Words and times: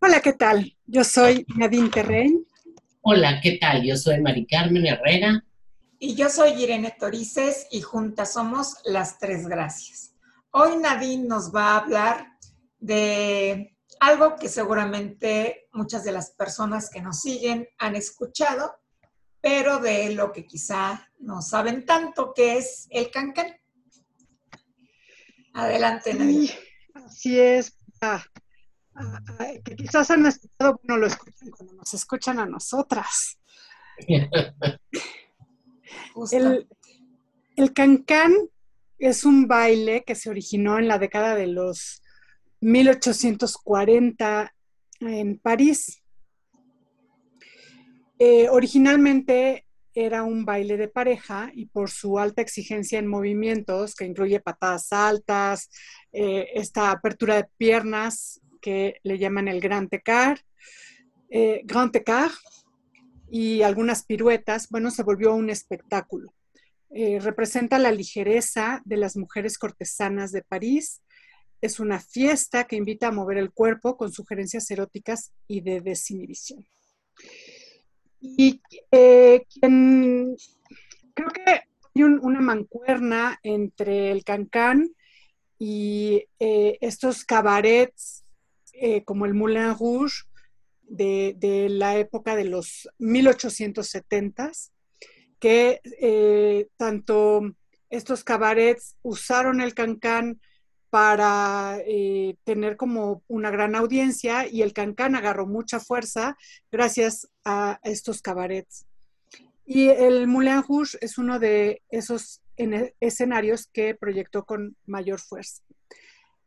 Hola, 0.00 0.20
¿qué 0.22 0.32
tal? 0.32 0.74
Yo 0.86 1.04
soy 1.04 1.44
Nadine 1.56 1.90
Terrein. 1.90 2.46
Hola, 3.02 3.40
¿qué 3.42 3.58
tal? 3.60 3.82
Yo 3.84 3.96
soy 3.96 4.20
Mari 4.20 4.46
Carmen 4.46 4.86
Herrera. 4.86 5.44
Y 5.98 6.14
yo 6.14 6.30
soy 6.30 6.62
Irene 6.62 6.94
Torices 6.98 7.66
y 7.70 7.82
juntas 7.82 8.32
somos 8.32 8.76
Las 8.84 9.18
Tres 9.18 9.46
Gracias. 9.46 10.09
Hoy 10.52 10.78
Nadine 10.78 11.28
nos 11.28 11.54
va 11.54 11.74
a 11.74 11.76
hablar 11.78 12.26
de 12.80 13.76
algo 14.00 14.34
que 14.34 14.48
seguramente 14.48 15.68
muchas 15.72 16.02
de 16.02 16.10
las 16.10 16.32
personas 16.32 16.90
que 16.90 17.00
nos 17.00 17.20
siguen 17.20 17.68
han 17.78 17.94
escuchado, 17.94 18.74
pero 19.40 19.78
de 19.78 20.12
lo 20.12 20.32
que 20.32 20.46
quizá 20.46 21.08
no 21.20 21.40
saben 21.40 21.86
tanto, 21.86 22.34
que 22.34 22.58
es 22.58 22.88
el 22.90 23.12
cancán. 23.12 23.46
Adelante, 25.54 26.14
Nadine. 26.14 26.52
así 26.94 27.38
es. 27.38 27.76
Ah, 28.00 28.24
ah, 28.96 29.20
ah, 29.38 29.46
que 29.64 29.76
quizás 29.76 30.10
han 30.10 30.26
escuchado, 30.26 30.80
no 30.82 30.96
lo 30.96 31.06
escuchan 31.06 31.50
cuando 31.50 31.74
nos 31.74 31.94
escuchan 31.94 32.40
a 32.40 32.46
nosotras. 32.46 33.38
el, 36.32 36.68
el 37.54 37.72
cancán 37.72 38.32
es 39.00 39.24
un 39.24 39.48
baile 39.48 40.04
que 40.06 40.14
se 40.14 40.30
originó 40.30 40.78
en 40.78 40.86
la 40.86 40.98
década 40.98 41.34
de 41.34 41.46
los 41.46 42.02
1840 42.60 44.54
en 45.00 45.38
París. 45.38 46.02
Eh, 48.18 48.48
originalmente 48.50 49.66
era 49.94 50.22
un 50.22 50.44
baile 50.44 50.76
de 50.76 50.88
pareja 50.88 51.50
y 51.54 51.66
por 51.66 51.90
su 51.90 52.18
alta 52.18 52.42
exigencia 52.42 52.98
en 52.98 53.06
movimientos, 53.06 53.94
que 53.94 54.04
incluye 54.04 54.38
patadas 54.40 54.92
altas, 54.92 55.70
eh, 56.12 56.48
esta 56.54 56.90
apertura 56.90 57.36
de 57.36 57.48
piernas 57.56 58.40
que 58.60 59.00
le 59.02 59.18
llaman 59.18 59.48
el 59.48 59.60
Grand 59.60 59.92
Écart, 59.92 60.42
eh, 61.30 61.62
Grand 61.64 61.96
y 63.30 63.62
algunas 63.62 64.04
piruetas, 64.04 64.68
bueno, 64.68 64.90
se 64.90 65.02
volvió 65.02 65.34
un 65.34 65.48
espectáculo. 65.48 66.34
Representa 66.90 67.78
la 67.78 67.92
ligereza 67.92 68.82
de 68.84 68.96
las 68.96 69.16
mujeres 69.16 69.58
cortesanas 69.58 70.32
de 70.32 70.42
París 70.42 71.02
es 71.60 71.78
una 71.78 72.00
fiesta 72.00 72.64
que 72.64 72.76
invita 72.76 73.08
a 73.08 73.12
mover 73.12 73.38
el 73.38 73.52
cuerpo 73.52 73.96
con 73.96 74.12
sugerencias 74.12 74.70
eróticas 74.70 75.32
y 75.46 75.60
de 75.60 75.80
desinhibición. 75.80 76.66
Y 78.20 78.62
eh, 78.90 79.44
creo 79.60 81.30
que 81.30 81.42
hay 81.46 82.02
una 82.02 82.40
mancuerna 82.40 83.38
entre 83.42 84.10
el 84.10 84.24
cancán 84.24 84.90
y 85.58 86.24
eh, 86.38 86.78
estos 86.80 87.24
cabarets 87.24 88.24
eh, 88.72 89.04
como 89.04 89.26
el 89.26 89.34
Moulin 89.34 89.76
Rouge 89.78 90.24
de, 90.82 91.34
de, 91.36 91.68
la 91.68 91.98
época 91.98 92.36
de 92.36 92.44
los 92.44 92.88
1870s, 92.98 94.70
que 95.40 96.68
tanto 96.76 97.42
estos 97.88 98.22
cabarets 98.22 98.96
usaron 99.02 99.60
el 99.60 99.74
cancán 99.74 100.40
para 100.90 101.78
eh, 101.86 102.36
tener 102.44 102.76
como 102.76 103.22
una 103.28 103.50
gran 103.50 103.76
audiencia 103.76 104.46
y 104.48 104.62
el 104.62 104.72
Cancán 104.72 105.14
agarró 105.14 105.46
mucha 105.46 105.78
fuerza 105.78 106.36
gracias 106.70 107.28
a 107.44 107.78
estos 107.84 108.20
cabarets. 108.20 108.86
Y 109.64 109.88
el 109.88 110.26
Moulin 110.26 110.64
Rouge 110.68 110.98
es 111.00 111.16
uno 111.16 111.38
de 111.38 111.82
esos 111.90 112.42
escenarios 112.98 113.68
que 113.72 113.94
proyectó 113.94 114.44
con 114.44 114.76
mayor 114.84 115.20
fuerza. 115.20 115.62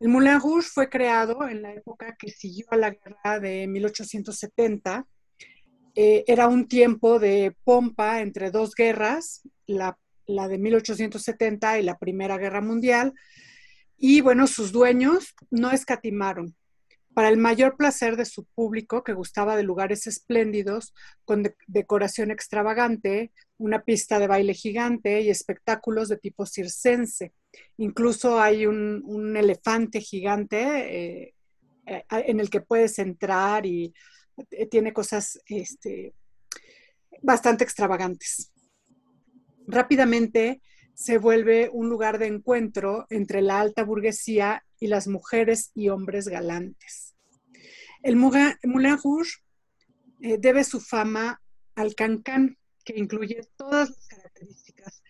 El 0.01 0.09
Moulin 0.09 0.41
Rouge 0.41 0.67
fue 0.67 0.89
creado 0.89 1.47
en 1.47 1.61
la 1.61 1.73
época 1.73 2.15
que 2.19 2.29
siguió 2.29 2.65
a 2.69 2.75
la 2.75 2.89
guerra 2.89 3.39
de 3.39 3.65
1870. 3.67 5.07
Eh, 5.95 6.23
era 6.27 6.47
un 6.47 6.67
tiempo 6.67 7.19
de 7.19 7.55
pompa 7.63 8.21
entre 8.21 8.49
dos 8.49 8.73
guerras, 8.73 9.41
la, 9.67 9.97
de 10.25 10.57
1870 10.57 11.79
y 11.79 11.83
la 11.83 11.99
Primera 11.99 12.37
Guerra 12.37 12.61
Mundial, 12.61 13.13
y 13.97 14.21
bueno, 14.21 14.47
sus 14.47 14.71
dueños 14.71 15.35
no 15.51 15.71
escatimaron. 15.71 16.55
Para 17.13 17.29
el 17.29 17.37
mayor 17.37 17.77
placer 17.77 18.17
de 18.17 18.25
su 18.25 18.45
público, 18.45 19.03
que 19.03 19.13
gustaba 19.13 19.55
de 19.55 19.61
lugares 19.61 20.07
espléndidos, 20.07 20.95
con 21.25 21.43
decoración 21.67 22.31
extravagante, 22.31 23.31
una 23.57 23.83
pista 23.83 24.17
de 24.17 24.25
baile 24.25 24.55
gigante 24.55 25.21
y 25.21 25.29
espectáculos 25.29 26.09
de 26.09 26.17
tipo 26.17 26.47
circense. 26.47 27.33
Incluso 27.77 28.41
hay 28.41 28.65
un, 28.65 29.37
elefante 29.37 30.01
gigante 30.01 30.57
eh, 30.57 31.35
eh, 31.85 32.03
en 32.09 32.39
el 32.39 32.49
que 32.49 32.61
puedes 32.61 32.97
entrar 32.97 33.67
y 33.67 33.93
tiene 34.69 34.93
cosas 34.93 35.39
este, 35.45 36.13
bastante 37.21 37.63
extravagantes. 37.63 38.51
Rápidamente, 39.67 40.61
se 40.93 41.17
vuelve 41.17 41.69
un 41.71 41.89
lugar 41.89 42.19
de 42.19 42.27
encuentro 42.27 43.07
entre 43.09 43.41
la 43.41 43.59
alta 43.59 43.83
burguesía 43.83 44.63
y 44.79 44.87
las 44.87 45.07
mujeres 45.07 45.71
y 45.73 45.89
hombres 45.89 46.27
galantes. 46.27 47.15
El 48.03 48.15
Moulin 48.15 48.97
Rouge 49.03 49.39
eh, 50.21 50.37
debe 50.39 50.63
su 50.63 50.79
fama 50.79 51.41
al 51.75 51.95
cancán, 51.95 52.57
que 52.83 52.93
incluye 52.97 53.41
todas 53.55 53.89
las 53.89 54.07
características 54.07 55.02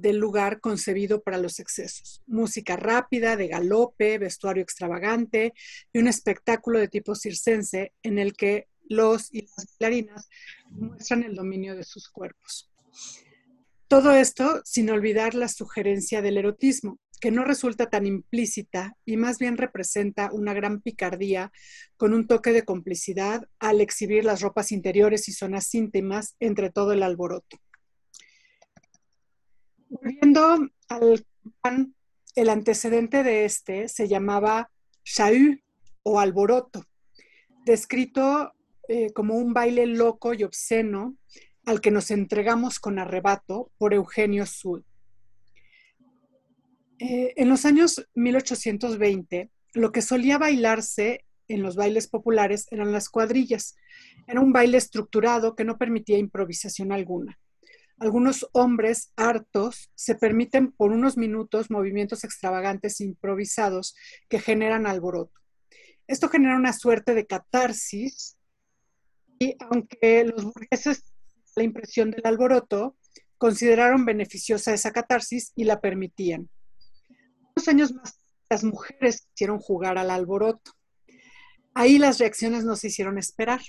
del 0.00 0.18
lugar 0.18 0.60
concebido 0.60 1.22
para 1.22 1.38
los 1.38 1.58
excesos. 1.58 2.22
Música 2.26 2.76
rápida, 2.76 3.36
de 3.36 3.48
galope, 3.48 4.18
vestuario 4.18 4.62
extravagante 4.62 5.52
y 5.92 5.98
un 5.98 6.08
espectáculo 6.08 6.78
de 6.78 6.88
tipo 6.88 7.14
circense 7.14 7.92
en 8.02 8.18
el 8.18 8.34
que 8.34 8.68
los 8.88 9.32
y 9.32 9.42
las 9.42 9.76
bailarinas 9.78 10.28
muestran 10.70 11.22
el 11.22 11.34
dominio 11.34 11.76
de 11.76 11.84
sus 11.84 12.08
cuerpos. 12.08 12.70
Todo 13.88 14.12
esto 14.12 14.60
sin 14.64 14.90
olvidar 14.90 15.34
la 15.34 15.48
sugerencia 15.48 16.22
del 16.22 16.36
erotismo, 16.36 16.98
que 17.20 17.30
no 17.30 17.44
resulta 17.44 17.90
tan 17.90 18.06
implícita 18.06 18.96
y 19.04 19.16
más 19.16 19.38
bien 19.38 19.56
representa 19.56 20.30
una 20.32 20.54
gran 20.54 20.80
picardía 20.80 21.52
con 21.96 22.14
un 22.14 22.26
toque 22.26 22.52
de 22.52 22.64
complicidad 22.64 23.48
al 23.58 23.80
exhibir 23.80 24.24
las 24.24 24.40
ropas 24.40 24.72
interiores 24.72 25.28
y 25.28 25.32
zonas 25.32 25.74
íntimas 25.74 26.36
entre 26.38 26.70
todo 26.70 26.92
el 26.92 27.02
alboroto. 27.02 27.58
Volviendo 29.90 30.68
al 30.88 31.24
el 32.38 32.50
antecedente 32.50 33.24
de 33.24 33.44
este 33.44 33.88
se 33.88 34.06
llamaba 34.06 34.70
chahut 35.04 35.60
o 36.04 36.20
alboroto, 36.20 36.84
descrito 37.64 38.52
eh, 38.88 39.12
como 39.12 39.34
un 39.34 39.52
baile 39.52 39.86
loco 39.86 40.34
y 40.34 40.44
obsceno 40.44 41.16
al 41.64 41.80
que 41.80 41.90
nos 41.90 42.12
entregamos 42.12 42.78
con 42.78 42.98
arrebato 42.98 43.72
por 43.76 43.92
Eugenio 43.92 44.46
Sul. 44.46 44.84
Eh, 47.00 47.34
en 47.36 47.48
los 47.48 47.64
años 47.64 48.08
1820, 48.14 49.50
lo 49.74 49.90
que 49.90 50.00
solía 50.00 50.38
bailarse 50.38 51.24
en 51.48 51.62
los 51.62 51.74
bailes 51.74 52.06
populares 52.06 52.68
eran 52.70 52.92
las 52.92 53.08
cuadrillas. 53.08 53.74
Era 54.28 54.40
un 54.40 54.52
baile 54.52 54.78
estructurado 54.78 55.56
que 55.56 55.64
no 55.64 55.76
permitía 55.76 56.18
improvisación 56.18 56.92
alguna. 56.92 57.38
Algunos 58.00 58.48
hombres 58.52 59.12
hartos 59.16 59.90
se 59.94 60.14
permiten 60.14 60.72
por 60.72 60.92
unos 60.92 61.16
minutos 61.16 61.70
movimientos 61.70 62.24
extravagantes 62.24 63.00
improvisados 63.00 63.94
que 64.28 64.38
generan 64.38 64.86
alboroto. 64.86 65.32
Esto 66.06 66.28
genera 66.28 66.56
una 66.56 66.72
suerte 66.72 67.14
de 67.14 67.26
catarsis 67.26 68.36
y 69.38 69.56
aunque 69.60 70.24
los 70.24 70.44
burgueses 70.44 71.04
la 71.58 71.64
impresión 71.64 72.10
del 72.10 72.22
alboroto, 72.24 72.96
consideraron 73.36 74.04
beneficiosa 74.04 74.72
esa 74.72 74.92
catarsis 74.92 75.52
y 75.54 75.64
la 75.64 75.80
permitían. 75.80 76.48
Unos 77.56 77.68
años 77.68 77.92
más, 77.92 78.18
las 78.48 78.64
mujeres 78.64 79.26
quisieron 79.30 79.58
jugar 79.58 79.98
al 79.98 80.10
alboroto. 80.10 80.72
Ahí 81.74 81.98
las 81.98 82.18
reacciones 82.18 82.64
no 82.64 82.76
se 82.76 82.88
hicieron 82.88 83.18
esperar. 83.18 83.60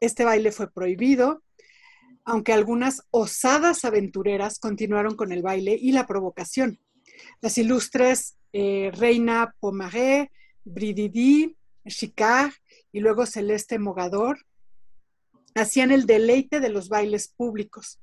Este 0.00 0.24
baile 0.24 0.52
fue 0.52 0.70
prohibido, 0.70 1.42
aunque 2.24 2.52
algunas 2.52 3.02
osadas 3.10 3.84
aventureras 3.84 4.58
continuaron 4.58 5.14
con 5.14 5.32
el 5.32 5.42
baile 5.42 5.76
y 5.80 5.92
la 5.92 6.06
provocación. 6.06 6.78
Las 7.40 7.58
ilustres 7.58 8.36
eh, 8.52 8.90
Reina 8.94 9.54
Pomaré, 9.60 10.30
Brididi, 10.64 11.56
Chicard 11.86 12.52
y 12.92 13.00
luego 13.00 13.26
Celeste 13.26 13.78
Mogador 13.78 14.38
hacían 15.54 15.92
el 15.92 16.06
deleite 16.06 16.60
de 16.60 16.70
los 16.70 16.88
bailes 16.88 17.28
públicos. 17.28 18.00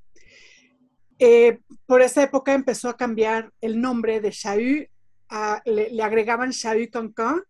Eh, 1.19 1.59
por 1.85 2.01
esa 2.01 2.23
época 2.23 2.53
empezó 2.53 2.89
a 2.89 2.97
cambiar 2.97 3.51
el 3.61 3.79
nombre 3.81 4.21
de 4.21 4.31
Chahut 4.31 4.87
le, 5.65 6.03
agregaban 6.03 6.51
Xavi 6.51 6.89
Cancan 6.89 7.43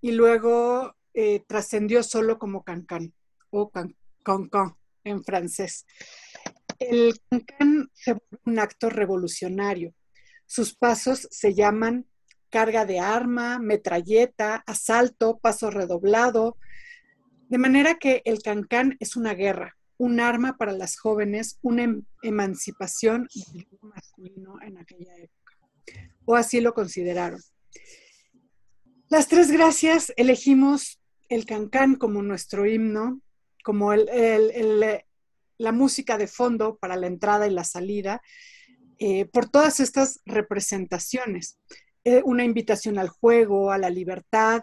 y 0.00 0.12
luego 0.12 0.94
eh, 1.14 1.42
trascendió 1.46 2.02
solo 2.02 2.38
como 2.38 2.62
Cancan 2.62 3.12
o 3.50 3.70
Cancan 3.70 4.76
en 5.06 5.24
francés. 5.24 5.86
El 6.78 7.18
Cancan 7.30 7.90
se 7.94 8.12
vuelve 8.12 8.38
un 8.44 8.58
acto 8.58 8.90
revolucionario. 8.90 9.94
Sus 10.46 10.74
pasos 10.74 11.28
se 11.30 11.54
llaman 11.54 12.06
carga 12.50 12.84
de 12.84 13.00
arma, 13.00 13.58
metralleta, 13.58 14.62
asalto, 14.66 15.38
paso 15.38 15.70
redoblado, 15.70 16.58
de 17.48 17.58
manera 17.58 17.94
que 17.94 18.22
el 18.24 18.42
Cancan 18.42 18.96
es 19.00 19.16
una 19.16 19.34
guerra, 19.34 19.76
un 19.98 20.20
arma 20.20 20.56
para 20.56 20.72
las 20.72 20.98
jóvenes, 20.98 21.58
una 21.62 21.84
em, 21.84 22.02
emancipación 22.22 23.28
del 23.52 23.66
masculino 23.82 24.60
en 24.62 24.78
aquella 24.78 25.16
época. 25.16 25.52
O 26.24 26.34
así 26.34 26.60
lo 26.60 26.74
consideraron. 26.74 27.40
Las 29.08 29.28
tres 29.28 29.52
gracias 29.52 30.12
elegimos 30.16 31.00
el 31.28 31.46
cancán 31.46 31.94
como 31.94 32.22
nuestro 32.22 32.66
himno, 32.66 33.20
como 33.66 33.92
la 33.96 35.72
música 35.72 36.16
de 36.16 36.28
fondo 36.28 36.78
para 36.78 36.94
la 36.94 37.08
entrada 37.08 37.48
y 37.48 37.50
la 37.50 37.64
salida, 37.64 38.22
eh, 39.00 39.24
por 39.24 39.48
todas 39.50 39.80
estas 39.80 40.20
representaciones. 40.24 41.58
Eh, 42.04 42.22
una 42.24 42.44
invitación 42.44 42.96
al 42.96 43.08
juego, 43.08 43.72
a 43.72 43.78
la 43.78 43.90
libertad, 43.90 44.62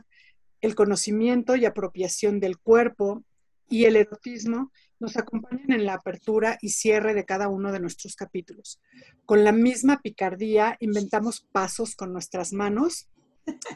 el 0.62 0.74
conocimiento 0.74 1.58
y 1.58 1.66
apropiación 1.66 2.40
del 2.40 2.58
cuerpo 2.58 3.26
y 3.68 3.84
el 3.84 3.98
erotismo 3.98 4.72
nos 5.02 5.18
acompañan 5.18 5.74
en 5.74 5.86
la 5.86 5.96
apertura 5.96 6.58
y 6.62 6.70
cierre 6.70 7.14
de 7.14 7.26
cada 7.26 7.50
uno 7.50 7.74
de 7.74 7.82
nuestros 7.82 8.16
capítulos. 8.16 8.80
Con 9.26 9.44
la 9.44 9.52
misma 9.52 10.00
picardía 10.02 10.78
inventamos 10.80 11.46
pasos 11.52 11.98
con 11.98 12.14
nuestras 12.14 12.54
manos. 12.54 13.10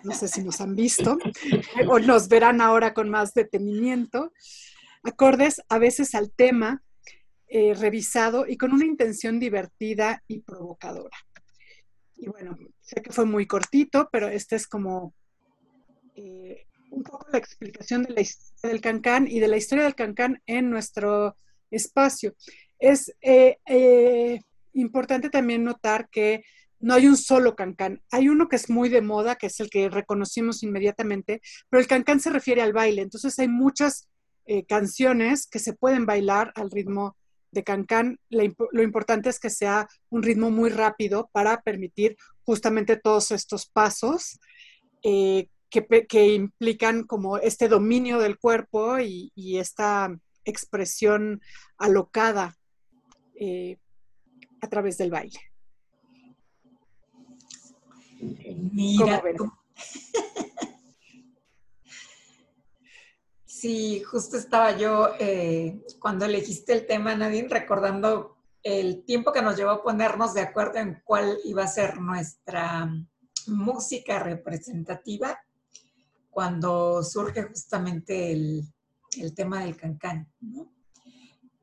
No 0.06 0.14
sé 0.14 0.30
si 0.30 0.42
nos 0.42 0.62
han 0.62 0.74
visto 0.74 1.18
o 1.90 2.00
nos 2.00 2.30
verán 2.30 2.62
ahora 2.62 2.94
con 2.94 3.10
más 3.10 3.34
detenimiento. 3.34 4.32
Acordes 5.07 5.62
a 5.69 5.77
veces 5.77 6.15
al 6.15 6.33
tema 6.33 6.83
eh, 7.48 7.74
revisado 7.74 8.45
y 8.45 8.57
con 8.57 8.74
una 8.74 8.83
intención 8.83 9.39
divertida 9.39 10.21
y 10.27 10.42
provocadora. 10.42 11.15
Y 12.18 12.27
bueno, 12.27 12.57
sé 12.81 13.01
que 13.01 13.13
fue 13.13 13.24
muy 13.24 13.48
cortito, 13.48 14.09
pero 14.12 14.27
este 14.27 14.57
es 14.57 14.68
como 14.68 15.13
eh, 16.13 16.65
un 16.92 17.04
poco 17.04 17.25
la 17.31 17.38
explicación 17.38 18.04
de 18.04 18.15
la 18.15 18.19
historia 18.19 18.69
del 18.69 18.81
cancán 18.81 19.30
y 19.30 19.39
de 19.39 19.48
la 19.48 19.56
historia 19.56 19.86
del 19.86 19.95
cancán 19.95 20.42
en 20.45 20.69
nuestro 20.69 21.38
espacio. 21.71 22.36
Es 22.77 23.15
eh, 23.21 24.42
importante 24.74 25.30
también 25.30 25.63
notar 25.63 26.09
que 26.09 26.44
no 26.81 26.95
hay 26.95 27.07
un 27.07 27.15
solo 27.15 27.56
cancán. 27.56 28.01
Hay 28.12 28.27
uno 28.27 28.50
que 28.50 28.57
es 28.57 28.69
muy 28.69 28.89
de 28.89 29.01
moda, 29.01 29.38
que 29.38 29.48
es 29.48 29.62
el 29.62 29.69
que 29.69 29.88
reconocimos 29.88 30.63
inmediatamente, 30.63 31.42
pero 31.69 31.80
el 31.80 31.88
cancán 31.88 32.19
se 32.19 32.30
refiere 32.30 32.62
al 32.62 32.74
baile. 32.74 33.04
Entonces 33.04 33.39
hay 33.39 33.48
muchas 33.48 34.09
eh, 34.48 34.66
canciones 34.66 35.48
que 35.48 35.60
se 35.60 35.74
pueden 35.74 36.06
bailar 36.06 36.52
al 36.56 36.72
ritmo 36.72 37.16
de 37.52 37.64
cancán. 37.64 38.20
Lo 38.30 38.84
importante 38.84 39.30
es 39.30 39.40
que 39.40 39.50
sea 39.50 39.88
un 40.10 40.24
ritmo 40.24 40.50
muy 40.52 40.70
rápido 40.70 41.30
para 41.32 41.62
permitir 41.62 42.18
justamente 42.44 42.98
todos 42.98 43.32
estos 43.32 43.68
pasos 43.68 44.40
que, 45.70 46.34
implican 46.34 47.04
como 47.04 47.38
este 47.38 47.68
dominio 47.68 48.20
del 48.20 48.38
cuerpo 48.38 49.00
y, 49.00 49.32
esta 49.58 50.16
expresión 50.46 51.42
alocada 51.78 52.56
eh, 53.36 53.78
a 54.62 54.70
través 54.70 54.98
del 54.98 55.12
baile. 55.12 55.40
Mira. 58.72 59.22
Sí, 63.59 64.04
justo 64.04 64.38
estaba 64.38 64.77
yo 64.77 65.09
eh, 65.19 65.83
cuando 65.98 66.25
elegiste 66.25 66.74
el 66.74 66.86
tema, 66.86 67.15
Nadine, 67.15 67.48
recordando 67.48 68.38
el 68.62 69.04
tiempo 69.04 69.31
que 69.31 69.42
nos 69.42 69.57
llevó 69.57 69.71
a 69.71 69.81
ponernos 69.81 70.36
de 70.36 70.42
acuerdo 70.42 70.77
en 70.77 71.01
cuál 71.04 71.39
iba 71.44 71.63
a 71.63 71.68
ser 71.68 72.00
nuestra 72.00 72.88
música 73.48 74.19
representativa 74.19 75.39
cuando 76.30 77.01
surge 77.01 77.42
justamente 77.48 78.31
el, 78.31 78.63
tema 79.36 79.63
del 79.63 79.75
cancán, 79.75 80.31
¿no? 80.39 80.71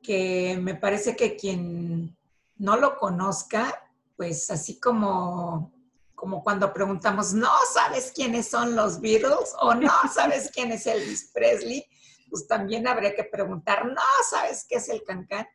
que 0.03 0.59
me 0.61 0.75
parece 0.75 1.15
que 1.15 1.37
quien 1.37 2.13
no 2.57 2.75
lo 2.75 2.97
conozca, 2.97 3.89
pues 4.17 4.51
así 4.51 4.81
como, 4.81 5.71
como 6.15 6.43
cuando 6.43 6.73
preguntamos, 6.73 7.33
no 7.33 7.51
sabes 7.73 8.11
quiénes 8.15 8.47
son 8.47 8.75
los 8.75 8.99
Beatles 9.01 9.53
o 9.61 9.75
no 9.75 9.91
sabes 10.13 10.49
quién 10.53 10.71
es 10.71 10.87
Elvis 10.87 11.31
Presley, 11.33 11.85
pues 12.29 12.47
también 12.47 12.87
habría 12.87 13.15
que 13.15 13.25
preguntar, 13.25 13.85
no 13.85 14.01
sabes 14.29 14.65
qué 14.67 14.75
es 14.75 14.89
el 14.89 15.03
cancán, 15.03 15.47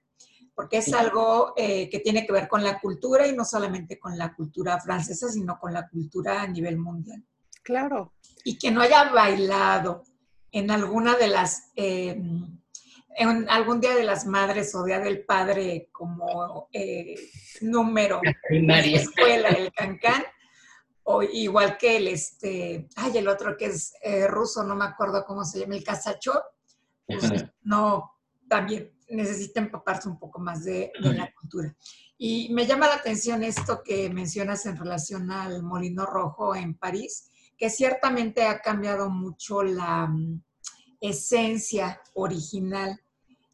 porque 0.55 0.79
es 0.79 0.93
algo 0.93 1.55
eh, 1.57 1.89
que 1.89 2.01
tiene 2.01 2.27
que 2.27 2.33
ver 2.33 2.47
con 2.47 2.63
la 2.63 2.79
cultura 2.79 3.27
y 3.27 3.33
no 3.33 3.45
solamente 3.45 3.99
con 3.99 4.17
la 4.17 4.35
cultura 4.35 4.79
francesa, 4.81 5.29
sino 5.29 5.59
con 5.59 5.73
la 5.73 5.89
cultura 5.89 6.43
a 6.43 6.47
nivel 6.47 6.79
mundial. 6.79 7.25
Claro, 7.63 8.13
y 8.45 8.59
que 8.59 8.71
no 8.71 8.81
haya 8.81 9.11
bailado 9.11 10.05
en 10.53 10.71
alguna 10.71 11.17
de 11.17 11.29
las, 11.29 11.71
eh, 11.77 12.21
en 13.17 13.51
algún 13.51 13.81
día 13.81 13.95
de 13.95 14.05
las 14.05 14.27
madres 14.27 14.75
o 14.75 14.85
día 14.85 14.99
del 14.99 15.25
padre 15.25 15.89
como 15.93 16.69
eh, 16.73 17.15
número 17.61 18.21
la 18.51 18.81
escuela, 18.81 19.49
el 19.51 19.73
cancán, 19.73 20.25
o 21.13 21.23
igual 21.23 21.77
que 21.77 21.97
el, 21.97 22.09
este, 22.09 22.89
ay, 22.97 23.19
el 23.19 23.29
otro 23.29 23.57
que 23.57 23.67
es 23.67 23.93
eh, 24.03 24.27
ruso, 24.27 24.63
no 24.63 24.77
me 24.77 24.85
acuerdo 24.85 25.25
cómo 25.25 25.45
se 25.45 25.61
llama, 25.61 25.77
el 25.77 25.85
casacho, 25.85 26.41
pues 27.07 27.33
no, 27.63 28.13
también 28.49 28.93
necesita 29.09 29.61
empaparse 29.61 30.09
un 30.09 30.19
poco 30.19 30.39
más 30.41 30.65
de, 30.65 30.93
de 31.03 31.15
la 31.15 31.33
cultura. 31.33 31.75
Y 32.17 32.53
me 32.53 32.67
llama 32.67 32.87
la 32.87 32.97
atención 32.97 33.43
esto 33.43 33.83
que 33.83 34.11
mencionas 34.11 34.67
en 34.67 34.77
relación 34.77 35.31
al 35.31 35.63
Molino 35.63 36.07
Rojo 36.07 36.55
en 36.55 36.75
París, 36.75 37.31
que 37.57 37.71
ciertamente 37.71 38.45
ha 38.45 38.61
cambiado 38.61 39.11
mucho 39.11 39.63
la 39.63 40.07
mm, 40.07 40.43
esencia 41.01 42.01
original 42.15 43.01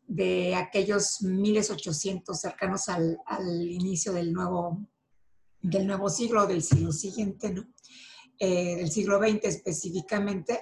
de 0.06 0.54
aquellos 0.54 1.22
1800 1.22 2.38
cercanos 2.38 2.88
al, 2.88 3.18
inicio 3.62 4.12
del 4.12 4.32
nuevo, 4.32 4.86
del 5.70 5.86
nuevo 5.86 6.08
siglo, 6.08 6.46
del 6.46 6.62
siglo 6.62 6.92
siguiente, 6.92 7.50
¿no? 7.50 7.66
Eh, 8.38 8.76
del 8.76 8.90
siglo 8.90 9.18
XX 9.18 9.44
específicamente, 9.44 10.60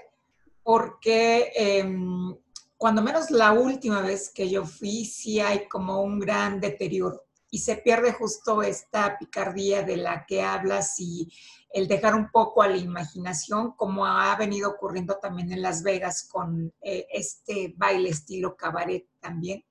porque 0.62 1.52
em, 1.54 2.34
cuando 2.76 3.02
menos 3.02 3.30
la 3.30 3.52
última 3.52 4.00
vez 4.00 4.30
que 4.30 4.48
yo 4.48 4.64
fui, 4.64 5.04
sí 5.04 5.40
hay 5.40 5.68
como 5.68 6.02
un 6.02 6.18
gran 6.20 6.60
deterioro 6.60 7.24
y 7.50 7.58
se 7.58 7.76
pierde 7.76 8.12
justo 8.12 8.62
esta 8.62 9.18
picardía 9.18 9.82
de 9.82 9.98
la 9.98 10.24
que 10.24 10.42
hablas 10.42 10.98
y 10.98 11.30
el 11.70 11.86
dejar 11.86 12.14
un 12.14 12.30
poco 12.30 12.62
a 12.62 12.68
la 12.68 12.76
imaginación, 12.76 13.72
como 13.72 14.06
ha 14.06 14.34
venido 14.36 14.70
ocurriendo 14.70 15.18
también 15.18 15.52
en 15.52 15.60
Las 15.60 15.82
Vegas 15.82 16.26
con 16.30 16.72
eh, 16.80 17.06
este 17.10 17.74
baile 17.76 18.08
estilo 18.08 18.56
cabaret 18.56 19.06
también, 19.20 19.64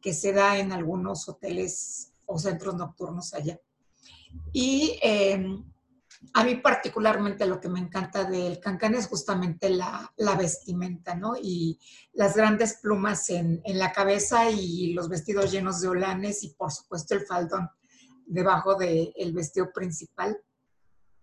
que 0.00 0.14
se 0.14 0.32
da 0.32 0.58
en 0.58 0.72
algunos 0.72 1.28
hoteles 1.28 2.12
o 2.24 2.38
centros 2.38 2.74
nocturnos 2.76 3.34
allá. 3.34 3.60
Y 4.52 4.98
em, 5.02 5.64
a 6.34 6.44
mí 6.44 6.56
particularmente 6.56 7.46
lo 7.46 7.60
que 7.60 7.68
me 7.68 7.80
encanta 7.80 8.24
del 8.24 8.60
cancán 8.60 8.94
es 8.94 9.06
justamente 9.06 9.70
la, 9.70 10.12
vestimenta, 10.38 11.14
¿no? 11.14 11.34
Y 11.40 11.78
las 12.12 12.36
grandes 12.36 12.78
plumas 12.82 13.30
en, 13.30 13.60
en, 13.64 13.78
la 13.78 13.92
cabeza 13.92 14.50
y 14.50 14.92
los 14.92 15.08
vestidos 15.08 15.50
llenos 15.50 15.80
de 15.80 15.88
olanes 15.88 16.42
y 16.44 16.50
por 16.50 16.72
supuesto 16.72 17.14
el 17.14 17.26
faldón 17.26 17.68
debajo 18.26 18.74
del 18.74 19.32
vestido 19.32 19.72
principal 19.72 20.38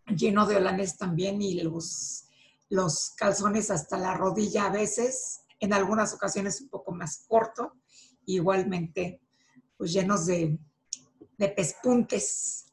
lleno 0.08 0.46
de 0.46 0.58
holanes 0.58 0.98
también 0.98 1.42
y 1.42 1.62
los, 1.62 2.26
los 2.70 3.12
calzones 3.12 3.72
hasta 3.72 3.98
la 3.98 4.16
rodilla 4.16 4.66
a 4.66 4.72
veces, 4.72 5.42
en 5.60 5.74
algunas 5.74 6.14
ocasiones 6.14 6.62
un 6.62 6.70
poco 6.70 6.92
más 6.92 7.26
corto, 7.28 7.74
igualmente 8.26 9.22
pues 9.78 9.92
llenos 9.92 10.26
de, 10.26 10.58
de 11.38 11.50
pespuntes 11.50 12.65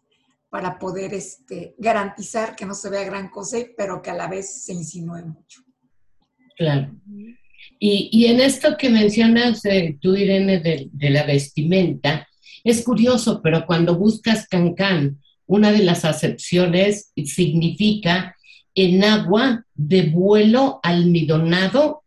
para 0.52 0.78
poder 0.78 1.14
este, 1.14 1.75
garantizar 1.78 2.54
que 2.54 2.66
no 2.66 2.75
se 2.75 2.90
vea 2.90 3.04
gran 3.04 3.30
cosa, 3.30 3.56
pero 3.75 4.02
que 4.02 4.11
a 4.11 4.14
la 4.14 4.28
vez 4.28 4.64
se 4.64 4.75
insinúe 4.75 5.25
mucho. 5.25 5.62
Claro. 6.59 6.92
Y, 7.78 8.11
y 8.12 8.26
en 8.26 8.38
esto 8.38 8.76
que 8.76 8.90
mencionas 8.90 9.64
eh, 9.64 9.97
tú, 9.99 10.14
Irene, 10.14 10.61
de, 10.61 11.11
la 11.11 11.25
vestimenta, 11.25 12.28
es 12.64 12.85
curioso, 12.85 13.40
pero 13.42 13.64
cuando 13.64 13.97
buscas 13.97 14.47
cancán 14.47 15.23
una 15.47 15.73
de 15.73 15.85
las 15.85 16.04
acepciones 16.04 17.12
significa 17.25 18.37
en 18.75 19.04
agua 19.04 19.64
de 19.73 20.02
vuelo 20.11 20.80
almidonado 20.82 22.02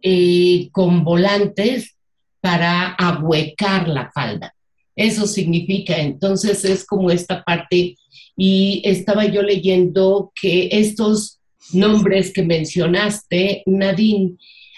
eh, 0.00 0.68
con 0.70 1.02
volantes 1.02 1.96
para 2.40 2.94
ahuecar 2.94 3.88
la 3.88 4.12
falda. 4.12 4.54
Eso 4.96 5.26
significa, 5.26 5.96
entonces 5.96 6.64
es 6.64 6.86
como 6.86 7.10
esta 7.10 7.42
parte, 7.42 7.96
y 8.36 8.82
estaba 8.84 9.26
yo 9.26 9.42
leyendo 9.42 10.32
que 10.40 10.68
estos 10.72 11.38
nombres 11.72 12.32
que 12.32 12.42
mencionaste, 12.42 13.62
Nadine, 13.66 14.36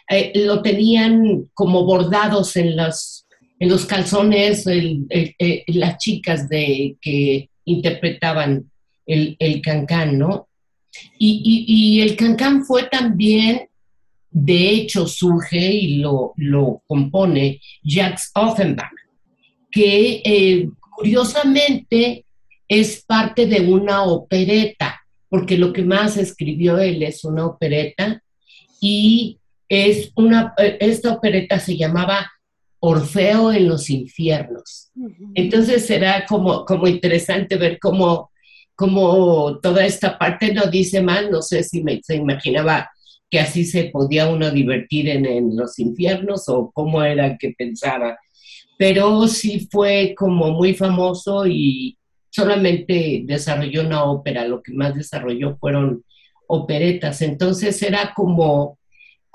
eh, 0.08 0.32
lo 0.34 0.62
tenían 0.62 1.48
como 1.52 1.84
bordados 1.84 2.56
en 2.56 2.76
los, 2.76 3.26
en 3.58 3.68
los 3.68 3.86
calzones 3.86 4.66
eh, 4.66 5.64
las 5.68 5.98
chicas 5.98 6.48
de, 6.48 6.96
que 7.00 7.50
interpretaban 7.64 8.70
el, 9.04 9.60
cancán, 9.62 10.18
¿no? 10.18 10.48
Y, 11.18 11.64
y, 11.68 12.00
el 12.00 12.16
cancán 12.16 12.64
fue 12.64 12.84
también, 12.84 13.68
de 14.30 14.70
hecho, 14.70 15.06
surge 15.06 15.72
y 15.72 15.98
lo, 15.98 16.32
lo 16.36 16.82
compone 16.86 17.60
Jacques 17.82 18.30
Offenbach, 18.34 18.92
que 19.70 20.22
eh, 20.24 20.68
curiosamente 20.96 22.24
es 22.68 23.04
parte 23.04 23.46
de 23.46 23.60
una 23.60 24.04
opereta, 24.04 25.00
porque 25.28 25.58
lo 25.58 25.72
que 25.72 25.82
más 25.82 26.16
escribió 26.16 26.78
él 26.78 27.02
es 27.02 27.24
una 27.24 27.46
opereta 27.46 28.22
y 28.80 29.38
es 29.68 30.12
una, 30.14 30.54
eh, 30.58 30.78
esta 30.80 31.12
opereta 31.12 31.58
se 31.58 31.76
llamaba 31.76 32.30
Orfeo 32.78 33.52
en 33.52 33.68
los 33.68 33.90
infiernos. 33.90 34.90
Entonces 35.34 35.86
será 35.86 36.24
como, 36.26 36.64
como 36.64 36.86
interesante 36.86 37.56
ver 37.56 37.78
cómo, 37.80 38.30
cómo 38.74 39.58
toda 39.60 39.84
esta 39.84 40.18
parte 40.18 40.52
no 40.52 40.66
dice 40.66 41.02
mal, 41.02 41.30
no 41.30 41.42
sé 41.42 41.62
si 41.62 41.82
me, 41.82 42.00
se 42.02 42.16
imaginaba 42.16 42.90
que 43.30 43.40
así 43.40 43.64
se 43.64 43.84
podía 43.86 44.28
uno 44.28 44.50
divertir 44.50 45.08
en, 45.08 45.26
en 45.26 45.56
los 45.56 45.78
infiernos 45.78 46.48
o 46.48 46.70
cómo 46.72 47.02
era 47.02 47.36
que 47.38 47.54
pensaba. 47.56 48.16
Pero 48.78 49.26
sí 49.28 49.68
fue 49.70 50.14
como 50.16 50.50
muy 50.50 50.74
famoso 50.74 51.46
y 51.46 51.96
solamente 52.30 53.22
desarrolló 53.24 53.82
una 53.82 54.04
ópera, 54.04 54.46
lo 54.46 54.62
que 54.62 54.72
más 54.72 54.94
desarrolló 54.94 55.56
fueron 55.58 56.04
operetas. 56.46 57.22
Entonces 57.22 57.82
era 57.82 58.12
como 58.14 58.78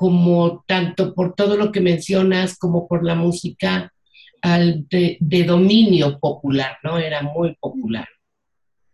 como 0.02 0.64
tanto 0.66 1.14
por 1.14 1.36
todo 1.36 1.58
lo 1.58 1.72
que 1.72 1.80
mencionas 1.80 2.58
como 2.58 2.88
por 2.88 3.06
la 3.06 3.14
música 3.14 3.94
al 4.42 4.88
de, 4.90 5.44
dominio 5.46 6.20
popular, 6.20 6.78
¿no? 6.82 6.98
Era 6.98 7.22
muy 7.22 7.56
popular, 7.58 8.08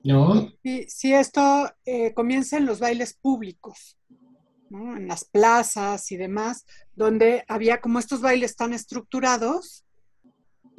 ¿no? 0.04 0.52
Sí, 0.66 1.14
esto 1.14 1.72
eh, 1.86 2.14
comienza 2.14 2.58
en 2.58 2.66
los 2.66 2.82
bailes 2.82 3.14
públicos, 3.14 3.98
¿no? 4.70 4.98
En 4.98 5.08
las 5.08 5.24
plazas 5.24 6.12
y 6.12 6.18
demás, 6.18 6.66
donde 6.94 7.46
había 7.48 7.80
como 7.80 8.00
estos 8.00 8.20
bailes 8.20 8.58
tan 8.58 8.74
estructurados 8.74 9.86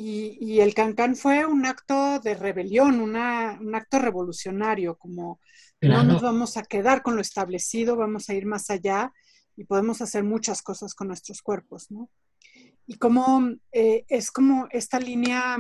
y, 0.00 0.60
el 0.60 0.74
cancán 0.74 1.16
fue 1.16 1.44
un 1.44 1.66
acto 1.66 2.20
de 2.20 2.34
rebelión, 2.34 3.00
un 3.00 3.16
acto 3.16 3.98
revolucionario, 3.98 4.96
como 4.96 5.40
no 5.80 6.04
nos 6.04 6.22
vamos 6.22 6.56
a 6.56 6.62
quedar 6.62 7.02
con 7.02 7.16
lo 7.16 7.20
establecido, 7.20 7.96
vamos 7.96 8.28
a 8.28 8.34
ir 8.34 8.46
más 8.46 8.70
allá 8.70 9.12
y 9.56 9.64
podemos 9.64 10.00
hacer 10.00 10.22
muchas 10.22 10.62
cosas 10.62 10.94
con 10.94 11.08
nuestros 11.08 11.42
cuerpos, 11.42 11.90
¿no? 11.90 12.08
Y 12.86 12.94
como 12.94 13.50
eh, 13.72 14.04
es 14.06 14.30
como 14.30 14.68
esta 14.70 15.00
línea 15.00 15.58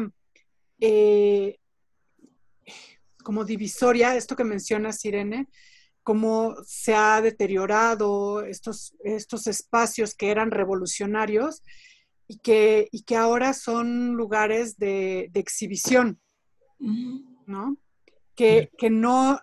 eh, 0.80 1.58
como 3.24 3.44
divisoria, 3.44 4.14
esto 4.14 4.36
que 4.36 4.44
mencionas, 4.44 5.04
Irene, 5.04 5.48
cómo 6.04 6.54
se 6.64 6.94
ha 6.94 7.20
deteriorado 7.20 8.42
estos, 8.42 8.94
estos 9.02 9.48
espacios 9.48 10.14
que 10.14 10.30
eran 10.30 10.52
revolucionarios 10.52 11.64
y 12.28 12.38
que, 12.38 12.88
y 12.92 13.02
que 13.02 13.16
ahora 13.16 13.52
son 13.54 14.14
lugares 14.14 14.76
de, 14.76 15.30
exhibición, 15.34 16.20
¿no? 16.78 17.76
Que, 18.36 18.70
que, 18.78 18.90
no 18.90 19.40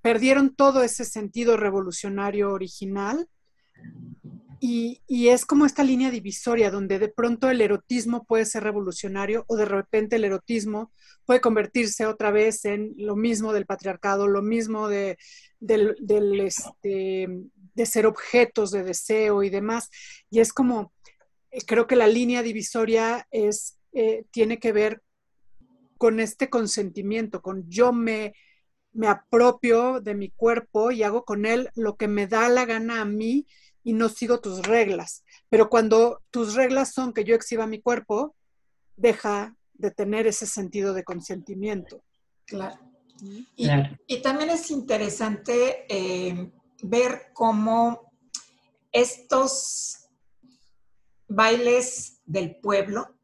perdieron 0.00 0.54
todo 0.54 0.82
ese 0.82 1.04
sentido 1.04 1.58
revolucionario 1.58 2.50
original 2.50 3.28
y, 4.60 5.28
es 5.28 5.46
como 5.46 5.66
esta 5.66 5.84
línea 5.84 6.10
divisoria 6.10 6.70
donde 6.70 6.98
de 6.98 7.08
pronto 7.08 7.48
el 7.48 7.60
erotismo 7.60 8.24
puede 8.24 8.44
ser 8.44 8.64
revolucionario 8.64 9.44
o 9.46 9.56
de 9.56 9.64
repente 9.64 10.16
el 10.16 10.24
erotismo 10.24 10.92
puede 11.24 11.40
convertirse 11.40 12.06
otra 12.06 12.30
vez 12.32 12.64
en 12.64 12.94
lo 12.96 13.14
mismo 13.14 13.52
del 13.52 13.66
patriarcado, 13.66 14.26
lo 14.26 14.42
mismo 14.42 14.88
de, 14.88 15.16
este, 15.60 17.28
de 17.74 17.86
ser 17.86 18.06
objetos 18.06 18.72
de 18.72 18.82
deseo 18.82 19.44
y 19.44 19.50
demás. 19.50 19.90
Y 20.28 20.40
es 20.40 20.52
como, 20.52 20.92
creo 21.66 21.86
que 21.86 21.96
la 21.96 22.06
línea 22.06 22.42
divisoria 22.42 23.26
es, 23.30 23.78
eh, 23.92 24.24
tiene 24.30 24.58
que 24.58 24.72
ver 24.72 25.02
con 25.96 26.20
este 26.20 26.48
consentimiento, 26.48 27.42
con 27.42 27.68
yo 27.68 27.92
me, 27.92 28.34
me 28.92 29.08
apropio 29.08 30.00
de 30.00 30.14
mi 30.14 30.30
cuerpo 30.30 30.90
y 30.90 31.02
hago 31.02 31.24
con 31.24 31.44
él 31.46 31.70
lo 31.74 31.96
que 31.96 32.08
me 32.08 32.26
da 32.26 32.48
la 32.48 32.64
gana 32.64 33.00
a 33.00 33.04
mí 33.04 33.46
y 33.82 33.92
no 33.92 34.08
sigo 34.08 34.40
tus 34.40 34.66
reglas. 34.66 35.24
Pero 35.48 35.68
cuando 35.68 36.22
tus 36.30 36.54
reglas 36.54 36.92
son 36.92 37.12
que 37.12 37.24
yo 37.24 37.34
exhiba 37.34 37.66
mi 37.66 37.80
cuerpo, 37.80 38.36
deja 38.96 39.56
de 39.74 39.90
tener 39.90 40.26
ese 40.26 40.46
sentido 40.46 40.92
de 40.92 41.04
consentimiento. 41.04 42.02
Claro. 42.44 42.78
Y, 43.56 44.22
también 44.22 44.50
es 44.50 44.70
interesante 44.70 45.84
eh, 45.88 46.50
ver 46.82 47.30
cómo 47.32 48.12
estos 48.92 49.97
bailes 51.28 52.20
del 52.26 52.56
pueblo 52.56 53.14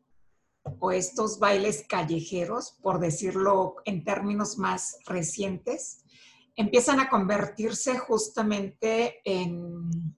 o 0.78 0.92
estos 0.92 1.38
bailes 1.38 1.84
callejeros, 1.88 2.78
por 2.82 3.00
decirlo 3.00 3.76
en 3.84 4.04
términos 4.04 4.58
más 4.58 4.98
recientes, 5.06 6.04
empiezan 6.56 7.00
a 7.00 7.08
convertirse 7.08 7.98
justamente 7.98 9.20
en 9.24 10.14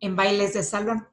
en 0.00 0.16
bailes 0.16 0.54
de 0.54 0.62
salón. 0.62 1.08